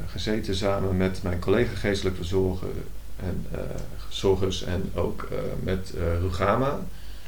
gezeten 0.07 0.57
samen 0.57 0.97
met 0.97 1.23
mijn 1.23 1.38
collega 1.38 1.75
geestelijk 1.75 2.16
verzorger 2.16 2.69
en 3.16 3.47
eh, 3.52 3.61
zorgers 4.09 4.64
en 4.64 4.90
ook 4.95 5.28
eh, 5.30 5.38
met 5.62 5.92
Rugama. 6.21 6.78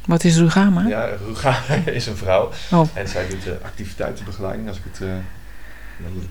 Wat 0.06 0.24
is 0.24 0.36
Rugama? 0.36 0.86
Ja, 0.86 1.08
Rugama 1.26 1.74
is 1.90 2.06
een 2.06 2.16
vrouw 2.16 2.50
Oh. 2.70 2.88
en 2.94 3.08
zij 3.08 3.28
doet 3.28 3.42
de 3.42 3.58
activiteitenbegeleiding. 3.62 4.68
Als 4.68 4.76
ik 4.76 4.84
het, 4.84 5.00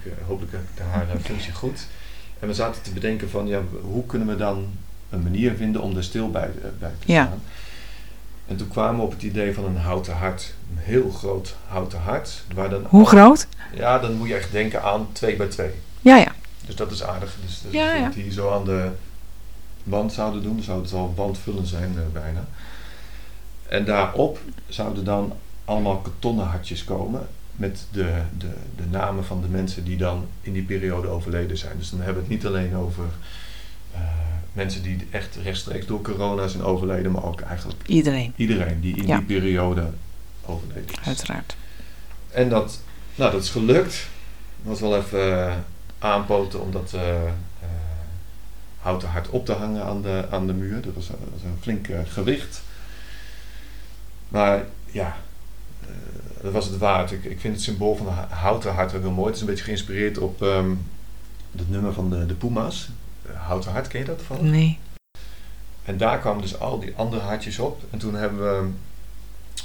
ik, 0.03 0.11
hopelijk 0.25 0.51
heb 0.51 0.61
ik 0.61 0.83
haar 0.91 1.07
functie 1.23 1.53
goed. 1.53 1.87
En 2.39 2.47
we 2.47 2.53
zaten 2.53 2.81
te 2.81 2.91
bedenken 2.91 3.29
van, 3.29 3.47
ja, 3.47 3.61
hoe 3.81 4.05
kunnen 4.05 4.27
we 4.27 4.35
dan 4.35 4.67
een 5.09 5.21
manier 5.21 5.55
vinden 5.55 5.81
om 5.81 5.97
er 5.97 6.03
stil 6.03 6.29
bij, 6.29 6.49
bij 6.79 6.91
te 6.99 7.11
Ja. 7.11 7.33
En 8.51 8.57
toen 8.57 8.67
kwamen 8.67 8.95
we 8.95 9.01
op 9.01 9.11
het 9.11 9.23
idee 9.23 9.53
van 9.53 9.65
een 9.65 9.77
houten 9.77 10.13
hart. 10.13 10.53
Een 10.71 10.81
heel 10.83 11.09
groot 11.09 11.55
houten 11.67 11.99
hart. 11.99 12.43
Waar 12.53 12.69
dan 12.69 12.85
Hoe 12.89 13.07
groot? 13.07 13.47
Ja, 13.73 13.99
dan 13.99 14.13
moet 14.13 14.27
je 14.27 14.35
echt 14.35 14.51
denken 14.51 14.83
aan 14.83 15.07
2 15.11 15.35
bij 15.35 15.47
2. 15.47 15.69
Ja, 16.01 16.17
ja. 16.17 16.31
Dus 16.65 16.75
dat 16.75 16.91
is 16.91 17.03
aardig. 17.03 17.37
Dus, 17.45 17.61
dus 17.61 17.71
Ja, 17.71 17.95
ja. 17.95 18.11
hier 18.11 18.31
zo 18.31 18.51
aan 18.51 18.65
de 18.65 18.89
wand 19.83 20.13
zouden 20.13 20.43
doen, 20.43 20.61
zou 20.63 20.81
het 20.81 20.93
al 20.93 21.13
wandvullend 21.15 21.67
zijn 21.67 21.93
eh, 21.97 22.03
bijna. 22.13 22.47
En 23.67 23.85
daarop 23.85 24.39
zouden 24.67 25.03
dan 25.03 25.33
allemaal 25.65 25.97
kartonnen 25.97 26.45
hartjes 26.45 26.83
komen 26.83 27.27
met 27.55 27.85
de, 27.91 28.21
de, 28.37 28.53
de 28.75 28.85
namen 28.89 29.25
van 29.25 29.41
de 29.41 29.47
mensen 29.47 29.83
die 29.83 29.97
dan 29.97 30.27
in 30.41 30.53
die 30.53 30.63
periode 30.63 31.07
overleden 31.07 31.57
zijn. 31.57 31.77
Dus 31.77 31.89
dan 31.89 32.01
hebben 32.01 32.23
we 32.23 32.33
het 32.33 32.43
niet 32.43 32.45
alleen 32.45 32.75
over 32.75 33.05
eh, 33.93 33.99
mensen 34.53 34.83
die 34.83 35.07
echt 35.11 35.35
rechtstreeks 35.43 35.85
door 35.85 36.01
corona 36.01 36.47
zijn 36.47 36.63
overleden, 36.63 37.11
maar 37.11 37.23
ook 37.23 37.41
eigenlijk 37.41 37.81
Iedereen, 37.87 38.33
iedereen 38.35 38.79
die 38.81 38.95
in 38.97 39.07
Ja. 39.07 39.17
die 39.17 39.25
periode 39.25 39.89
overleden 40.45 40.89
is. 41.01 41.07
uiteraard. 41.07 41.55
En 42.31 42.49
dat, 42.49 42.81
nou, 43.15 43.31
dat 43.31 43.43
is 43.43 43.49
gelukt. 43.49 43.93
Het 43.93 44.69
was 44.69 44.79
wel 44.79 44.97
even 44.97 45.47
eh, 45.47 45.55
aanpoten 45.99 46.61
om 46.61 46.71
dat 46.71 46.91
eh, 46.93 47.23
eh, 47.23 47.29
houten 48.79 49.09
hart 49.09 49.29
op 49.29 49.45
te 49.45 49.53
hangen 49.53 49.83
aan 49.83 50.01
de, 50.01 50.25
aan 50.31 50.47
de 50.47 50.53
muur. 50.53 50.81
Dat 50.81 50.93
was, 50.93 51.09
een- 51.09 51.15
dat 51.19 51.29
was 51.33 51.41
een 51.43 51.57
flink 51.61 51.87
gewicht. 52.07 52.61
Maar 54.27 54.65
ja, 54.91 55.15
dat 56.41 56.51
was 56.51 56.65
het 56.65 56.77
waard. 56.77 57.11
Ik, 57.11 57.23
ik 57.23 57.39
vind 57.39 57.53
het 57.53 57.63
symbool 57.63 57.95
van 57.95 58.07
het 58.09 58.29
houten 58.31 58.73
hart 58.73 58.93
ook 58.95 59.01
heel 59.01 59.11
mooi. 59.11 59.25
Het 59.27 59.35
is 59.35 59.41
een 59.41 59.47
beetje 59.47 59.63
geïnspireerd 59.63 60.17
op 60.17 60.41
ehm 60.41 60.69
het 61.57 61.69
nummer 61.69 61.93
van 61.93 62.09
de, 62.09 62.25
de 62.25 62.33
Puma's. 62.33 62.89
Eh, 63.25 63.47
houten 63.47 63.71
hart, 63.71 63.87
ken 63.87 63.99
je 63.99 64.05
dat 64.05 64.21
van? 64.21 64.49
Nee. 64.49 64.79
En 65.85 65.97
daar 65.97 66.19
kwamen 66.19 66.41
dus 66.41 66.59
al 66.59 66.79
die 66.79 66.93
andere 66.95 67.21
hartjes 67.21 67.59
op. 67.59 67.83
En 67.89 67.99
toen 67.99 68.15
hebben 68.15 68.39
we 68.39 68.69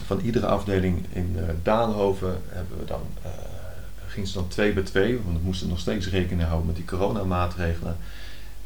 van 0.04 0.20
iedere 0.20 0.46
afdeling 0.46 1.06
in 1.12 1.36
eh 1.38 1.54
Daanhoven 1.62 2.42
hebben 2.48 2.78
we 2.78 2.84
dan, 2.84 3.02
eh 3.22 3.30
gingen 4.16 4.30
ze 4.30 4.38
dan 4.38 4.48
twee 4.48 4.72
bij 4.72 4.82
twee, 4.82 5.20
want 5.20 5.38
we 5.38 5.44
moesten 5.44 5.68
nog 5.68 5.78
steeds 5.78 6.08
rekening 6.08 6.42
houden 6.42 6.66
met 6.66 6.76
die 6.76 6.84
coronamaatregelen. 6.84 7.96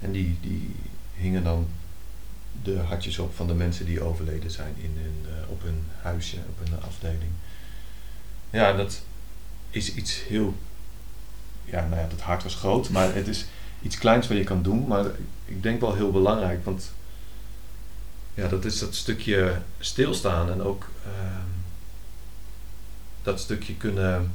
En 0.00 0.12
die, 0.12 0.38
die 0.40 0.74
hingen 1.14 1.44
dan 1.44 1.68
de 2.62 2.78
hartjes 2.78 3.18
op 3.18 3.34
van 3.34 3.46
de 3.46 3.54
mensen 3.54 3.86
die 3.86 4.02
overleden 4.02 4.50
zijn 4.50 4.74
in 4.76 4.96
hun, 4.96 5.24
eh, 5.24 5.50
op 5.50 5.62
hun 5.62 5.84
huisje, 6.02 6.36
op 6.36 6.68
hun 6.68 6.82
afdeling. 6.82 7.32
Ja, 8.50 8.72
dat 8.72 9.02
is 9.70 9.94
iets 9.94 10.22
heel. 10.28 10.54
Ja, 11.64 11.86
nou 11.86 12.00
ja, 12.00 12.06
dat 12.08 12.20
hart 12.20 12.42
was 12.42 12.54
groot, 12.54 12.88
maar 12.88 13.14
het 13.14 13.28
is 13.28 13.46
iets 13.82 13.98
kleins 13.98 14.28
wat 14.28 14.36
je 14.36 14.44
kan 14.44 14.62
doen. 14.62 14.86
Maar 14.86 15.04
ik 15.44 15.62
denk 15.62 15.80
wel 15.80 15.94
heel 15.94 16.10
belangrijk, 16.10 16.64
want 16.64 16.92
ja, 18.34 18.48
dat 18.48 18.64
is 18.64 18.78
dat 18.78 18.94
stukje 18.94 19.56
stilstaan 19.78 20.50
en 20.50 20.62
ook 20.62 20.88
ehm, 21.04 21.48
dat 23.22 23.40
stukje 23.40 23.74
kunnen 23.74 24.32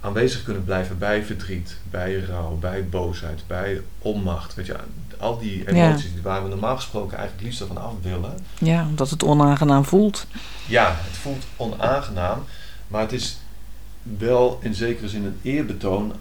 aanwezig 0.00 0.42
kunnen 0.42 0.64
blijven 0.64 0.98
bij 0.98 1.24
verdriet, 1.24 1.76
bij 1.90 2.20
rouw, 2.20 2.56
bij 2.56 2.88
boosheid, 2.88 3.42
bij 3.46 3.82
onmacht. 3.98 4.54
Weet 4.54 4.66
je, 4.66 4.76
al 5.18 5.38
die 5.38 5.68
emoties 5.68 6.10
waar 6.22 6.42
we 6.42 6.48
normaal 6.48 6.76
gesproken 6.76 7.18
eigenlijk 7.18 7.46
liefst 7.46 7.64
van 7.66 7.76
af 7.76 7.92
willen. 8.02 8.38
Ja, 8.58 8.86
omdat 8.86 9.10
het 9.10 9.24
onaangenaam 9.24 9.84
voelt. 9.84 10.26
Ja, 10.66 10.96
het 10.98 11.16
voelt 11.16 11.44
onaangenaam, 11.56 12.44
maar 12.88 13.00
het 13.00 13.12
is 13.12 13.38
wel 14.02 14.58
in 14.62 14.74
zekere 14.74 15.08
zin 15.08 15.24
een 15.24 15.38
eerbetoon 15.42 16.12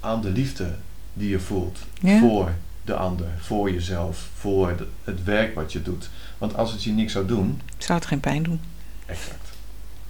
aan 0.00 0.20
de 0.20 0.30
liefde 0.30 0.74
die 1.14 1.28
je 1.28 1.40
voelt 1.40 1.78
Ja. 2.00 2.18
voor 2.18 2.50
de 2.84 2.94
ander, 2.94 3.26
voor 3.38 3.70
jezelf, 3.72 4.28
voor 4.36 4.76
de- 4.76 4.86
het 5.04 5.24
werk 5.24 5.54
wat 5.54 5.72
je 5.72 5.82
doet. 5.82 6.10
Want 6.38 6.56
als 6.56 6.72
het 6.72 6.84
je 6.84 6.90
niks 6.92 7.12
zou 7.12 7.26
doen, 7.26 7.60
Zou 7.78 7.98
het 7.98 8.08
geen 8.08 8.20
pijn 8.20 8.42
doen? 8.42 8.60
exact, 9.06 9.48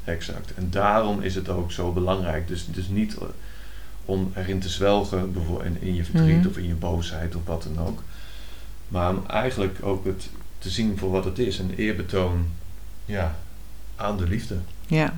exact. 0.05 0.55
En 0.55 0.71
daarom 0.71 1.21
is 1.21 1.35
het 1.35 1.49
ook 1.49 1.73
zo 1.73 1.93
belangrijk. 1.93 2.49
Dus, 2.49 2.67
dus 2.67 2.88
niet 2.88 3.14
eh, 3.17 3.23
om 4.05 4.33
erin 4.35 4.61
te 4.61 4.69
zwelgen, 4.69 5.33
bijvoorbeeld 5.33 5.67
in, 5.75 5.83
in 5.83 5.95
je 5.95 6.05
verdriet 6.05 6.38
Mhm. 6.38 6.49
of 6.49 6.57
in 6.57 6.67
je 6.67 6.75
boosheid 6.75 7.35
of 7.37 7.43
wat 7.45 7.62
dan 7.75 7.87
ook. 7.87 8.03
Maar 8.88 9.11
om 9.11 9.23
eigenlijk 9.29 9.79
ook 9.83 10.05
het 10.05 10.29
te 10.59 10.71
zien 10.71 10.99
voor 10.99 11.11
wat 11.11 11.25
het 11.25 11.38
is, 11.38 11.59
een 11.59 11.75
eerbetoon 11.77 12.47
ja, 13.05 13.37
aan 13.97 14.17
de 14.17 14.29
liefde. 14.29 14.57
Ja. 14.87 15.14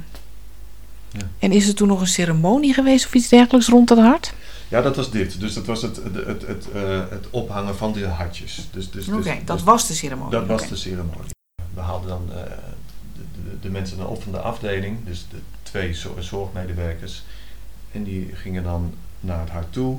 Ja. 1.12 1.26
En 1.38 1.52
is 1.52 1.68
er 1.68 1.74
toen 1.74 1.88
nog 1.88 2.00
een 2.00 2.06
ceremonie 2.06 2.74
geweest 2.74 3.06
of 3.06 3.14
iets 3.14 3.28
dergelijks 3.28 3.68
rond 3.68 3.88
het 3.88 3.98
hart? 3.98 4.32
Ja, 4.68 4.80
dat 4.82 4.96
was 4.96 5.10
dit. 5.10 5.40
Dus 5.40 5.54
dat 5.54 5.66
was 5.66 5.82
het, 5.82 5.96
het, 5.96 6.14
het, 6.26 6.46
het, 6.46 6.70
eh, 6.70 7.00
het 7.10 7.30
ophangen 7.30 7.76
van 7.76 7.92
die 7.92 8.06
hartjes. 8.06 8.68
Dus, 8.72 8.90
dus, 8.90 9.08
Oké, 9.08 9.16
dus, 9.22 9.44
dat 9.44 9.56
dus 9.56 9.66
was 9.66 9.86
de 9.86 9.94
ceremonie. 9.94 10.30
dat 10.38 10.46
was 10.46 10.68
de 10.68 10.76
ceremonie. 10.76 11.30
We 11.74 11.80
haalden 11.80 12.08
dan 12.08 12.28
eh, 12.32 12.42
de, 13.14 13.22
de, 13.50 13.58
de 13.60 13.70
mensen 13.70 13.96
dan 13.98 14.06
op 14.06 14.22
van 14.22 14.32
de 14.32 14.40
afdeling, 14.40 15.04
dus 15.04 15.26
de 15.30 15.36
twee 15.62 15.92
zo- 15.92 16.16
zorgmedewerkers. 16.20 17.22
En 17.92 18.04
die 18.04 18.30
gingen 18.34 18.62
dan 18.62 18.94
naar 19.20 19.40
het 19.40 19.50
hart 19.50 19.72
toe, 19.72 19.98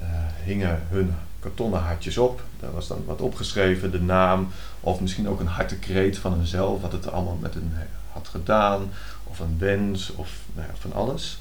eh, 0.00 0.06
hingen 0.44 0.82
hun 0.88 1.14
kartonnen 1.40 1.80
hartjes 1.80 2.18
op. 2.18 2.42
Daar 2.60 2.72
was 2.72 2.86
dan 2.86 3.04
wat 3.06 3.20
opgeschreven, 3.20 3.90
de 3.90 4.00
naam, 4.00 4.48
of 4.80 5.00
misschien 5.00 5.28
ook 5.28 5.40
een 5.40 5.46
hartekreet 5.46 6.18
van 6.18 6.32
hunzelf, 6.32 6.80
wat 6.80 6.92
het 6.92 7.10
allemaal 7.10 7.38
met 7.40 7.54
hen 7.54 7.72
had 8.12 8.28
gedaan, 8.28 8.90
of 9.24 9.38
een 9.38 9.56
wens, 9.58 10.10
of 10.14 10.30
nou 10.54 10.66
ja, 10.68 10.74
van 10.78 10.92
alles. 10.92 11.38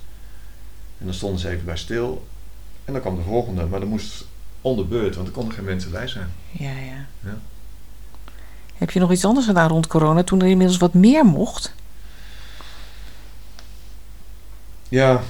En 0.98 1.06
dan 1.06 1.14
stonden 1.14 1.40
ze 1.40 1.50
even 1.50 1.66
bij 1.66 1.78
stil. 1.78 2.28
En 2.86 2.94
dan 2.94 3.02
kwam 3.02 3.16
de 3.16 3.22
volgende, 3.22 3.66
maar 3.66 3.80
dan 3.80 3.90
moest 3.90 4.26
onder 4.62 4.88
beurt, 4.88 5.16
want 5.16 5.28
er 5.28 5.34
konden 5.34 5.54
geen 5.54 5.64
mensen 5.64 5.92
bij 5.92 6.08
zijn. 6.08 6.28
Ja, 6.52 6.70
ja. 6.72 7.06
Ja. 7.24 7.38
Heb 8.76 8.92
je 8.92 9.00
nog 9.00 9.12
iets 9.12 9.26
anders 9.26 9.46
gedaan 9.46 9.70
rond 9.70 9.88
corona 9.88 10.24
toen 10.24 10.42
er 10.42 10.48
inmiddels 10.48 10.78
wat 10.80 10.94
meer 10.94 11.26
mocht? 11.26 11.74
Ja. 14.90 15.22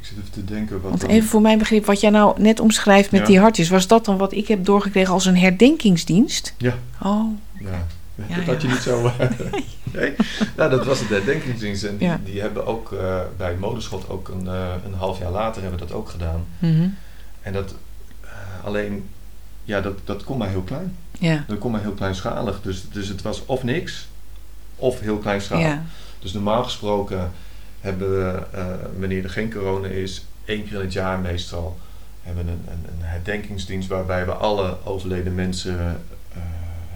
Ik 0.00 0.06
zit 0.06 0.18
even 0.18 0.30
te 0.30 0.44
denken 0.44 0.80
wat 0.80 0.90
Want 0.90 1.00
dan- 1.00 1.10
even 1.10 1.28
voor 1.28 1.40
mijn 1.40 1.58
begrip, 1.58 1.84
wat 1.84 2.00
jij 2.00 2.10
nou 2.10 2.40
net 2.42 2.60
omschrijft 2.60 3.10
met 3.10 3.20
Ja. 3.20 3.26
die 3.26 3.38
hartjes, 3.40 3.68
was 3.68 3.86
dat 3.86 4.04
dan 4.04 4.18
wat 4.18 4.32
ik 4.32 4.48
heb 4.48 4.64
doorgekregen 4.64 5.12
als 5.12 5.24
een 5.26 5.36
herdenkingsdienst? 5.38 6.54
Ja. 6.56 6.74
Oh, 7.02 7.32
Ja. 7.58 7.86
Ja, 8.28 8.36
dat 8.36 8.44
had 8.44 8.62
je 8.62 8.68
niet 8.68 8.76
zo... 8.76 9.12
nee? 9.92 10.14
Nou, 10.56 10.70
dat 10.70 10.84
was 10.84 11.00
het 11.00 11.08
herdenkingsdienst. 11.08 11.84
En 11.84 11.96
die, 11.96 12.22
die 12.24 12.40
hebben 12.40 12.66
ook 12.66 12.92
eh, 12.92 13.20
bij 13.36 13.54
Modeschot 13.54 14.08
ook 14.08 14.28
een, 14.28 14.46
eh, 14.48 14.74
een 14.84 14.94
half 14.94 15.18
jaar 15.18 15.30
later 15.30 15.62
hebben 15.62 15.80
dat 15.80 15.92
ook 15.92 16.08
gedaan. 16.08 16.46
mhm. 16.58 16.88
En 17.42 17.52
dat 17.52 17.74
eh, 18.20 18.30
alleen... 18.64 19.08
Ja, 19.64 19.80
dat, 19.80 19.98
dat 20.04 20.24
kon 20.24 20.38
maar 20.38 20.48
heel 20.48 20.62
klein. 20.62 20.96
ja. 21.18 21.44
Dat 21.48 21.58
kon 21.58 21.70
maar 21.70 21.80
heel 21.80 21.92
kleinschalig. 21.92 22.60
Dus, 22.62 22.84
dus 22.92 23.08
het 23.08 23.22
was 23.22 23.46
of 23.46 23.62
niks, 23.62 24.08
of 24.76 25.00
heel 25.00 25.18
kleinschalig. 25.18 25.66
ja. 25.66 25.82
Dus 26.18 26.32
normaal 26.32 26.64
gesproken 26.64 27.32
hebben 27.80 28.10
we, 28.10 28.42
eh, 28.52 28.64
wanneer 28.98 29.24
er 29.24 29.30
geen 29.30 29.52
corona 29.52 29.88
is, 29.88 30.24
één 30.44 30.64
keer 30.64 30.74
in 30.74 30.80
het 30.80 30.92
jaar 30.92 31.18
meestal 31.18 31.78
hebben 32.22 32.44
we 32.44 32.50
een, 32.50 32.64
een, 32.66 32.84
een 32.92 33.04
herdenkingsdienst 33.04 33.88
waarbij 33.88 34.24
we 34.26 34.32
alle 34.32 34.76
overleden 34.84 35.34
mensen 35.34 35.80
eh, 35.80 35.92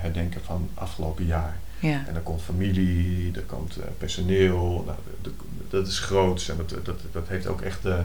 herdenken 0.05 0.41
van 0.45 0.69
afgelopen 0.75 1.25
jaar. 1.27 1.57
ja. 1.79 2.05
En 2.07 2.15
dan 2.15 2.23
komt 2.23 2.43
familie, 2.43 3.33
er 3.35 3.43
komt 3.43 3.77
eh, 3.77 3.85
personeel, 3.99 4.83
nou, 4.87 4.99
de- 5.23 5.31
de- 5.31 5.35
dat 5.69 5.87
is 5.87 5.99
groots 5.99 6.49
en 6.49 6.57
dat, 6.57 6.85
dat, 6.85 7.01
dat 7.13 7.29
heeft 7.29 7.47
ook 7.47 7.61
echt 7.61 7.83
de, 7.83 8.03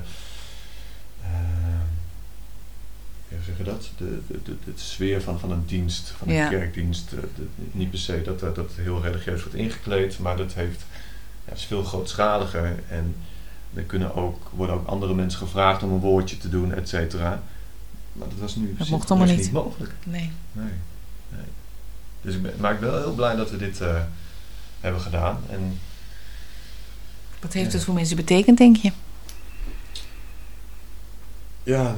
eh, 1.22 1.30
hoe 3.30 3.38
zeg 3.46 3.58
je 3.58 3.64
dat? 3.64 3.90
De, 3.98 4.20
de, 4.28 4.40
de, 4.44 4.56
de 4.66 4.72
sfeer 4.76 5.22
van, 5.22 5.40
van 5.40 5.52
een 5.52 5.66
dienst, 5.66 6.10
van 6.10 6.28
een 6.28 6.34
Ja. 6.34 6.48
kerkdienst. 6.50 7.12
eh, 7.14 7.20
niet 7.72 7.90
per 7.90 8.00
se 8.00 8.22
dat, 8.22 8.40
dat 8.40 8.56
dat 8.56 8.72
heel 8.76 9.02
religieus 9.02 9.42
wordt 9.42 9.58
ingekleed, 9.58 10.20
maar 10.20 10.38
dat 10.38 10.54
heeft, 10.54 10.84
ja, 11.48 11.54
is 11.54 11.64
veel 11.66 11.84
grootschaliger 11.84 12.76
en 12.90 13.16
er 13.74 13.84
kunnen 13.84 14.16
ook, 14.16 14.50
worden 14.54 14.76
ook 14.76 14.88
andere 14.88 15.14
mensen 15.14 15.40
gevraagd 15.40 15.84
om 15.84 15.92
een 15.92 16.00
woordje 16.00 16.38
te 16.38 16.50
doen, 16.50 16.74
et 16.74 16.90
cetera. 16.90 17.42
Maar 18.14 18.28
dat 18.30 18.38
was 18.40 18.56
nu 18.56 18.76
Dat 18.78 18.88
mocht 18.90 19.10
allemaal 19.12 19.28
niet. 19.30 19.38
niet 19.38 19.52
mogelijk. 19.52 19.92
Nee. 20.06 20.32
Nee. 20.52 20.72
Dus 22.30 22.38
ik 22.38 22.44
ben, 22.44 22.54
maar 22.60 22.74
ik 22.74 22.80
ben 22.80 22.92
wel 22.92 23.00
heel 23.02 23.14
blij 23.14 23.36
dat 23.36 23.52
we 23.52 23.58
dit 23.58 23.82
eh, 23.82 24.02
hebben 24.80 25.02
gedaan. 25.02 25.40
En 25.50 25.80
Wat 27.42 27.54
heeft 27.54 27.72
Ja. 27.72 27.76
het 27.78 27.86
voor 27.86 27.94
mensen 27.94 28.16
betekend, 28.16 28.58
denk 28.58 28.76
je? 28.78 28.92
ja, 31.64 31.96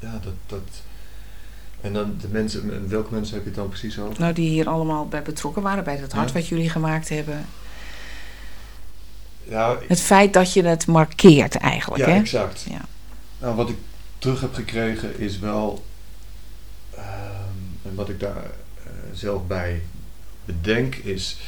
ja 0.00 0.18
dat, 0.22 0.32
dat 0.46 0.60
En 1.80 1.92
dan 1.92 2.16
de 2.20 2.28
mensen, 2.28 2.88
welke 2.88 3.12
mensen 3.14 3.34
heb 3.34 3.42
je 3.42 3.48
het 3.50 3.58
dan 3.58 3.68
precies 3.68 3.98
over? 3.98 4.20
Nou, 4.20 4.32
die 4.32 4.48
hier 4.48 4.68
allemaal 4.68 5.08
bij 5.08 5.22
betrokken 5.22 5.62
waren, 5.62 5.84
bij 5.84 5.96
het 5.96 6.12
hart 6.12 6.28
Ja. 6.28 6.34
wat 6.34 6.46
jullie 6.48 6.70
gemaakt 6.70 7.08
hebben. 7.08 7.46
Ja, 9.44 9.76
Het 9.88 10.00
feit 10.00 10.32
dat 10.32 10.52
je 10.52 10.62
het 10.64 10.86
markeert 10.86 11.54
eigenlijk, 11.56 12.04
ja 12.06 12.10
hè? 12.10 12.18
exact. 12.18 12.66
Ja. 12.68 12.80
Nou, 13.38 13.54
wat 13.56 13.68
ik 13.68 13.76
terug 14.18 14.40
heb 14.40 14.54
gekregen 14.54 15.18
is 15.18 15.38
wel, 15.38 15.84
ehm, 16.96 17.88
en 17.88 17.94
wat 17.94 18.08
ik 18.08 18.20
daar 18.20 18.44
eh, 18.44 18.90
zelf 19.12 19.46
bij 19.46 19.82
bedenk, 20.44 20.94
is 20.94 21.38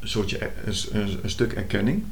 een, 0.00 0.08
soortje, 0.08 0.50
een, 0.64 0.74
een, 0.92 1.18
een 1.22 1.30
stuk 1.30 1.52
erkenning. 1.52 2.04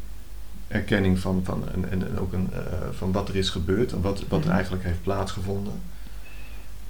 Erkenning 0.69 1.19
van, 1.19 1.41
van, 1.45 1.69
en, 1.73 1.91
en 1.91 2.07
en 2.09 2.19
ook 2.19 2.33
een, 2.33 2.53
eh, 2.53 2.61
van 2.91 3.13
wat 3.13 3.29
er 3.29 3.37
is 3.37 3.51
gebeurd 3.51 3.93
en 3.93 4.01
wat, 4.01 4.23
wat 4.29 4.41
er 4.41 4.47
Mhm. 4.47 4.55
eigenlijk 4.55 4.85
heeft 4.85 5.03
plaatsgevonden. 5.03 5.83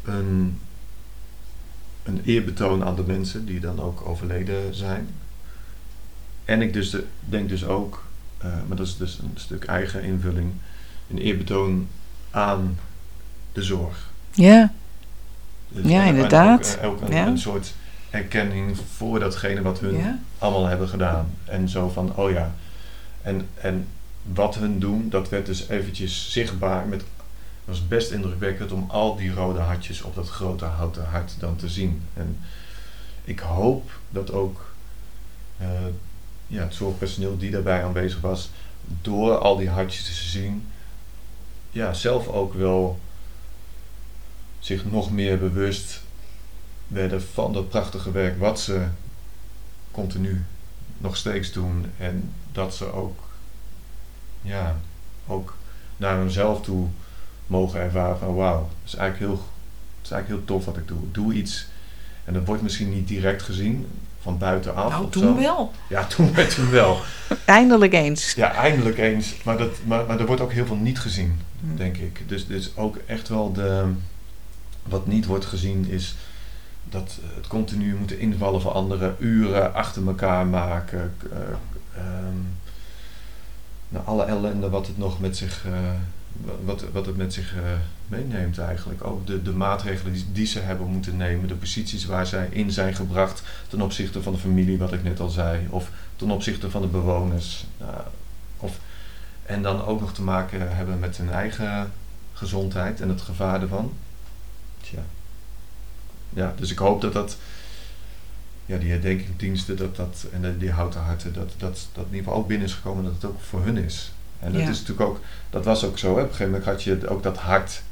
Een, 0.05 0.61
een 2.03 2.21
eerbetoon 2.25 2.85
aan 2.85 2.97
de 2.97 3.03
mensen 3.03 3.47
die 3.47 3.61
dan 3.61 3.81
ook 3.81 4.07
overleden 4.09 4.75
zijn. 4.75 5.09
En 6.45 6.63
ik 6.63 6.73
dus 6.73 6.91
de, 6.91 7.05
denk 7.21 7.49
dus 7.49 7.65
ook, 7.65 8.05
eh, 8.39 8.51
maar 8.69 8.77
dat 8.77 8.87
is 8.87 8.97
dus 8.97 9.19
een 9.19 9.33
stuk 9.35 9.65
eigen 9.65 10.03
invulling, 10.03 10.53
een 11.11 11.19
eerbetoon 11.19 11.89
aan 12.31 12.79
de 13.53 13.63
zorg. 13.63 14.11
Ja, 14.35 14.73
Dus, 15.69 15.91
Ja, 15.91 16.05
inderdaad. 16.05 16.79
Ook, 16.83 16.93
ook 16.93 17.01
een, 17.01 17.15
Ja. 17.15 17.27
een 17.27 17.39
soort 17.39 17.75
erkenning 18.11 18.77
voor 18.97 19.21
datgene 19.21 19.63
wat 19.63 19.81
hun 19.81 19.97
ja. 19.97 20.19
allemaal 20.39 20.67
hebben 20.67 20.89
gedaan. 20.89 21.31
En 21.45 21.69
zo 21.69 21.89
van, 21.89 22.17
oh 22.17 22.31
ja. 22.31 22.55
En, 23.23 23.49
en 23.55 23.87
wat 24.23 24.55
hun 24.55 24.79
doen, 24.79 25.09
dat 25.11 25.29
werd 25.29 25.47
dus 25.47 25.69
eventjes 25.69 26.33
zichtbaar. 26.33 26.87
Met, 26.87 27.01
het 27.01 27.09
was 27.65 27.89
best 27.89 28.11
indrukwekkend 28.11 28.73
om 28.73 28.85
al 28.89 29.17
die 29.17 29.35
rode 29.35 29.61
hartjes 29.61 30.03
op 30.03 30.15
dat 30.15 30.29
grote 30.29 30.65
houten 30.65 31.05
hart 31.05 31.35
dan 31.39 31.57
te 31.57 31.69
zien. 31.69 32.03
En 32.15 32.39
ik 33.25 33.39
hoop 33.39 33.91
dat 34.11 34.33
ook 34.33 34.73
eh, 35.59 35.69
ja, 36.47 36.63
het 36.63 36.75
zorgpersoneel 36.75 37.39
die 37.39 37.51
daarbij 37.51 37.85
aanwezig 37.85 38.21
was, 38.21 38.51
door 39.03 39.39
al 39.39 39.57
die 39.57 39.69
hartjes 39.69 40.05
te 40.05 40.13
zien, 40.13 40.67
ja, 41.71 41.93
zelf 41.93 42.29
ook 42.29 42.55
wel 42.55 43.01
zich 44.63 44.85
nog 44.85 45.11
meer 45.11 45.39
bewust 45.39 46.03
werden 46.87 47.23
van 47.23 47.53
dat 47.53 47.69
prachtige 47.69 48.11
werk 48.11 48.39
wat 48.39 48.61
ze 48.61 48.85
continu 49.91 50.45
nog 50.99 51.17
steeds 51.17 51.53
doen. 51.53 51.87
En 51.99 52.33
dat 52.53 52.75
ze 52.75 52.93
ook, 52.93 53.19
ja, 54.43 54.77
ook 55.27 55.57
naar 55.97 56.19
hunzelf 56.19 56.63
toe 56.63 56.87
mogen 57.47 57.81
ervaren 57.81 58.19
van 58.19 58.35
wauw, 58.35 58.69
het 58.83 58.93
is 58.93 58.95
eigenlijk 58.99 59.33
heel, 59.33 59.49
is 60.03 60.11
eigenlijk 60.11 60.41
heel 60.41 60.57
tof 60.57 60.65
wat 60.65 60.77
ik 60.77 60.89
doe. 60.89 60.99
Ik 60.99 61.15
doe 61.15 61.35
iets 61.35 61.67
en 62.25 62.33
dat 62.33 62.47
wordt 62.47 62.63
misschien 62.63 62.91
niet 62.91 63.09
direct 63.09 63.43
gezien 63.43 63.87
van 64.21 64.39
buitenaf. 64.39 64.91
Nou, 64.91 65.11
toen 65.11 65.23
zo. 65.23 65.37
wel. 65.37 65.73
Ja, 65.89 66.05
toen 66.07 66.35
werd 66.35 66.55
toen 66.55 66.71
wel. 66.71 67.01
Eindelijk 67.45 67.93
eens. 67.93 68.35
Ja, 68.35 68.55
eindelijk 68.55 68.99
eens. 68.99 69.35
Maar, 69.45 69.59
dat, 69.59 69.71
maar, 69.85 70.07
maar 70.07 70.21
er 70.21 70.27
wordt 70.27 70.43
ook 70.43 70.53
heel 70.53 70.67
veel 70.67 70.77
niet 70.77 70.99
gezien, 70.99 71.41
Hm. 71.61 71.77
denk 71.77 71.97
ik. 71.97 72.29
Dus, 72.29 72.47
dus 72.47 72.77
ook 72.77 72.97
echt 73.07 73.29
wel 73.29 73.53
de... 73.53 73.93
Wat 74.83 75.07
niet 75.07 75.27
wordt 75.27 75.45
gezien 75.45 75.89
is 75.89 76.15
dat 76.85 77.19
het 77.35 77.47
continu 77.47 77.95
moeten 77.95 78.19
invallen 78.19 78.61
voor 78.61 78.73
anderen. 78.73 79.17
Uren 79.19 79.75
achter 79.75 80.07
elkaar 80.07 80.47
maken. 80.47 81.15
eh, 81.33 81.39
ehm, 81.97 82.37
nou, 83.89 84.07
alle 84.07 84.25
ellende 84.25 84.71
wat 84.71 84.87
het 84.87 84.99
nog 84.99 85.21
met 85.21 85.37
zich... 85.37 85.67
eh, 85.67 85.73
wat, 86.65 86.85
wat 86.93 87.07
het 87.07 87.17
met 87.17 87.35
zich 87.35 87.55
eh, 87.55 87.63
meeneemt 88.09 88.59
eigenlijk. 88.59 89.05
Ook 89.05 89.27
de, 89.27 89.43
de 89.43 89.53
maatregelen 89.53 90.13
die, 90.13 90.27
die 90.33 90.47
ze 90.47 90.59
hebben 90.59 90.87
moeten 90.87 91.17
nemen. 91.17 91.49
De 91.49 91.55
posities 91.55 92.05
waar 92.05 92.27
zij 92.27 92.49
in 92.51 92.71
zijn 92.71 92.95
gebracht 92.95 93.43
ten 93.69 93.81
opzichte 93.81 94.23
van 94.23 94.33
de 94.33 94.39
familie, 94.39 94.79
wat 94.79 94.93
ik 94.93 95.03
net 95.03 95.21
al 95.21 95.29
zei. 95.29 95.67
Of 95.71 95.91
ten 96.17 96.31
opzichte 96.31 96.71
van 96.71 96.83
de 96.83 96.89
bewoners. 96.89 97.67
Of, 98.57 98.79
en 99.43 99.63
dan 99.63 99.85
ook 99.85 100.01
nog 100.01 100.13
te 100.13 100.23
maken 100.23 100.77
hebben 100.77 100.99
met 100.99 101.17
hun 101.17 101.31
eigen 101.31 101.93
gezondheid 102.33 103.01
en 103.01 103.09
het 103.09 103.21
gevaar 103.21 103.63
ervan. 103.63 103.93
Ja, 106.35 106.55
dus 106.57 106.71
ik 106.71 106.79
hoop 106.79 107.01
dat 107.01 107.13
dat, 107.13 107.37
ja, 108.67 108.79
die 108.79 108.91
herdenkingsdiensten 108.91 109.77
dat 109.77 109.97
dat, 109.97 110.27
en 110.33 110.43
de- 110.43 110.59
die 110.59 110.71
houten 110.71 111.01
harten, 111.01 111.33
dat, 111.33 111.53
dat, 111.57 111.87
dat 111.93 112.05
in 112.05 112.11
ieder 112.11 112.25
geval 112.25 112.35
ook 112.35 112.49
binnen 112.49 112.67
is 112.67 112.75
gekomen 112.75 113.05
dat 113.05 113.13
het 113.13 113.25
ook 113.25 113.41
voor 113.41 113.65
hun 113.65 113.77
is. 113.77 114.13
En 114.39 114.53
dat 114.53 114.61
Ja. 114.63 114.69
is 114.69 114.79
natuurlijk 114.81 115.09
ook, 115.09 115.21
dat 115.51 115.65
was 115.65 115.85
ook 115.85 115.99
zo, 115.99 116.07
hè. 116.07 116.13
op 116.13 116.19
een 116.19 116.25
gegeven 116.35 116.47
moment 116.47 116.65
had 116.65 116.83
je 116.83 117.09
ook 117.09 117.23
dat 117.23 117.37
hart 117.37 117.83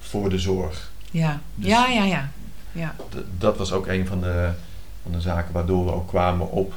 voor 0.00 0.30
de 0.30 0.38
zorg. 0.38 0.90
Ja, 1.10 1.40
Dus- 1.54 1.68
ja, 1.68 1.86
ja, 1.88 2.04
ja. 2.04 2.30
ja. 2.72 2.94
Dat 3.38 3.56
was 3.56 3.72
ook 3.72 3.86
een 3.86 4.06
van 4.06 4.20
de, 4.20 4.50
van 5.02 5.12
de 5.12 5.20
zaken 5.20 5.52
waardoor 5.52 5.84
we 5.84 5.92
ook 5.92 6.08
kwamen 6.08 6.50
op 6.50 6.74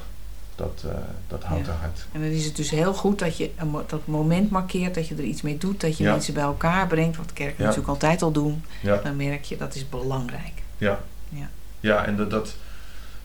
dat, 0.56 0.84
eh, 0.86 0.92
dat 1.28 1.44
houten 1.44 1.74
Ja. 1.74 1.80
hart. 1.80 2.06
En 2.12 2.22
dan 2.22 2.30
is 2.30 2.46
het 2.46 2.56
dus 2.56 2.70
heel 2.70 2.94
goed 2.94 3.20
dat 3.20 3.38
je 3.38 3.52
een 3.58 3.72
dat 3.88 4.08
moment 4.08 4.50
markeert, 4.50 4.96
dat 4.96 5.08
je 5.08 5.16
er 5.16 5.24
iets 5.24 5.42
mee 5.42 5.58
doet, 5.58 5.82
dat 5.82 5.98
je 5.98 6.04
Ja. 6.04 6.12
mensen 6.12 6.34
bij 6.34 6.44
elkaar 6.44 6.88
brengt, 6.88 7.18
wat 7.18 7.34
kerken 7.34 7.62
natuurlijk 7.64 7.90
altijd 7.90 8.22
al 8.22 8.32
doen. 8.32 8.64
Dan 9.04 9.16
merk 9.16 9.44
je 9.44 9.58
dat 9.58 9.76
is 9.76 9.90
belangrijk. 9.90 10.64
Ja. 10.78 11.00
Ja. 11.30 11.50
Ja, 11.80 12.06
en 12.06 12.16
dat, 12.16 12.30
dat, 12.30 12.56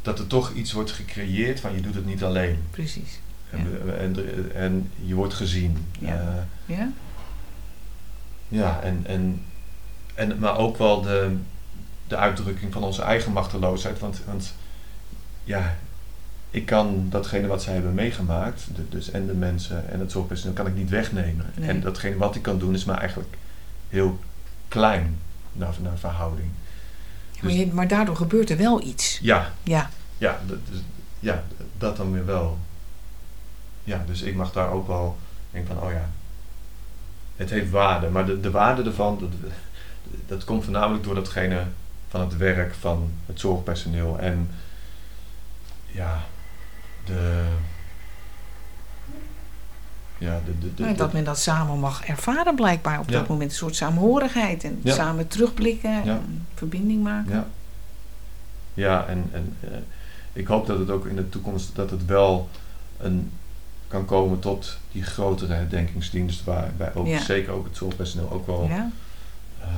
dat 0.02 0.18
er 0.18 0.26
toch 0.26 0.52
iets 0.52 0.72
wordt 0.72 0.90
gecreëerd 0.92 1.60
van 1.60 1.74
je 1.74 1.80
doet 1.80 1.94
het 1.94 2.06
niet 2.06 2.22
alleen. 2.24 2.58
Precies. 2.70 3.20
En, 3.50 3.98
en, 3.98 4.16
en 4.54 4.90
je 5.04 5.14
wordt 5.14 5.34
gezien. 5.34 5.86
Ja. 5.98 6.14
Eh, 6.66 6.76
Ja? 6.76 6.88
ja, 8.48 8.80
en, 8.82 9.00
en, 9.06 9.42
en, 10.14 10.38
maar 10.38 10.56
ook 10.58 10.76
wel 10.76 11.00
de, 11.02 11.36
de 12.08 12.16
uitdrukking 12.16 12.72
van 12.72 12.82
onze 12.82 13.02
eigen 13.02 13.32
machteloosheid. 13.32 13.98
Want, 13.98 14.20
want 14.26 14.54
ja, 15.44 15.76
ik 16.50 16.66
kan 16.66 17.06
datgene 17.10 17.46
wat 17.46 17.62
zij 17.62 17.72
hebben 17.74 17.94
meegemaakt, 17.94 18.66
de- 18.74 18.88
dus 18.88 19.10
en 19.10 19.26
de 19.26 19.32
mensen 19.34 19.90
en 19.90 20.00
het 20.00 20.10
zorgpersoneel, 20.12 20.54
kan 20.54 20.66
ik 20.66 20.74
niet 20.74 20.90
wegnemen. 20.90 21.46
Nee. 21.54 21.68
En 21.68 21.80
datgene 21.80 22.16
wat 22.16 22.34
ik 22.34 22.42
kan 22.42 22.58
doen 22.58 22.74
is 22.74 22.84
maar 22.84 22.98
eigenlijk 22.98 23.36
heel 23.88 24.18
klein 24.68 25.18
naar, 25.52 25.74
naar 25.82 25.98
verhouding. 25.98 26.48
Maar, 27.42 27.52
je- 27.52 27.72
maar 27.72 27.88
daardoor 27.88 28.16
gebeurt 28.16 28.50
er 28.50 28.56
wel 28.56 28.82
iets. 28.82 29.18
Ja, 29.22 29.52
Ja, 29.62 29.90
ja, 30.18 30.40
dat, 30.46 30.58
ja, 31.18 31.44
dat 31.78 31.96
dan 31.96 32.12
weer 32.12 32.26
wel. 32.26 32.58
Ja, 33.84 34.04
dus 34.06 34.22
ik 34.22 34.34
mag 34.34 34.52
daar 34.52 34.70
ook 34.70 34.86
wel 34.86 35.18
denken 35.50 35.74
van, 35.76 35.84
oh 35.86 35.92
ja, 35.92 36.08
het 37.36 37.50
heeft 37.50 37.70
waarde. 37.70 38.08
Maar 38.08 38.26
de, 38.26 38.40
de 38.40 38.50
waarde 38.50 38.82
ervan, 38.82 39.18
dat, 39.20 39.28
dat 40.26 40.44
komt 40.44 40.64
voornamelijk 40.64 41.04
door 41.04 41.14
datgene 41.14 41.62
van 42.08 42.20
het 42.20 42.36
werk 42.36 42.74
van 42.74 43.12
het 43.26 43.40
zorgpersoneel. 43.40 44.18
En 44.18 44.50
ja, 45.86 46.20
de... 47.04 47.44
Ja, 50.20 50.40
de, 50.44 50.58
de, 50.58 50.74
de, 50.74 50.82
Nou, 50.82 50.96
dat 50.96 51.12
men 51.12 51.24
dat 51.24 51.38
samen 51.38 51.78
mag 51.78 52.04
ervaren 52.04 52.54
blijkbaar 52.54 52.98
op 52.98 53.08
Ja. 53.10 53.18
dat 53.18 53.28
moment. 53.28 53.50
Een 53.50 53.56
soort 53.56 53.76
saamhorigheid 53.76 54.64
en 54.64 54.80
Ja. 54.82 54.94
samen 54.94 55.28
terugblikken 55.28 56.02
en 56.02 56.46
verbinding 56.54 57.02
maken. 57.02 57.32
Ja, 57.32 57.46
ja 58.74 59.06
en, 59.06 59.28
en 59.32 59.56
eh, 59.60 59.68
ik 60.32 60.46
hoop 60.46 60.66
dat 60.66 60.78
het 60.78 60.90
ook 60.90 61.06
in 61.06 61.16
de 61.16 61.28
toekomst 61.28 61.74
dat 61.74 61.90
het 61.90 62.06
wel 62.06 62.48
een, 62.98 63.30
kan 63.88 64.04
komen 64.04 64.38
tot 64.38 64.78
die 64.92 65.02
grotere 65.02 65.54
herdenkingsdienst 65.54 66.44
waarbij 66.44 66.94
ook 66.94 67.06
Ja. 67.06 67.20
zeker 67.20 67.52
ook 67.52 67.64
het 67.64 67.76
zorgpersoneel 67.76 68.30
ook 68.30 68.46
wel 68.46 68.66
Ja? 68.68 68.90
eh, 69.60 69.68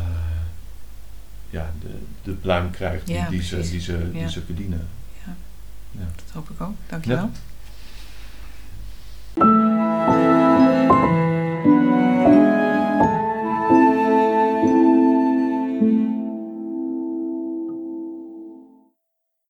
ja, 1.50 1.70
de, 1.80 1.98
de 2.22 2.32
pluim 2.32 2.70
krijgt 2.70 3.06
die, 3.06 3.16
ze, 3.42 3.60
die, 3.60 3.80
ze, 3.80 4.10
die 4.12 4.28
ze 4.30 4.42
verdienen. 4.42 4.88
Ja. 5.26 5.32
Ja. 5.90 6.04
Dat 6.16 6.34
hoop 6.34 6.50
ik 6.50 6.60
ook. 6.60 6.74
Dankjewel. 6.86 7.18
Ja. 7.24 7.30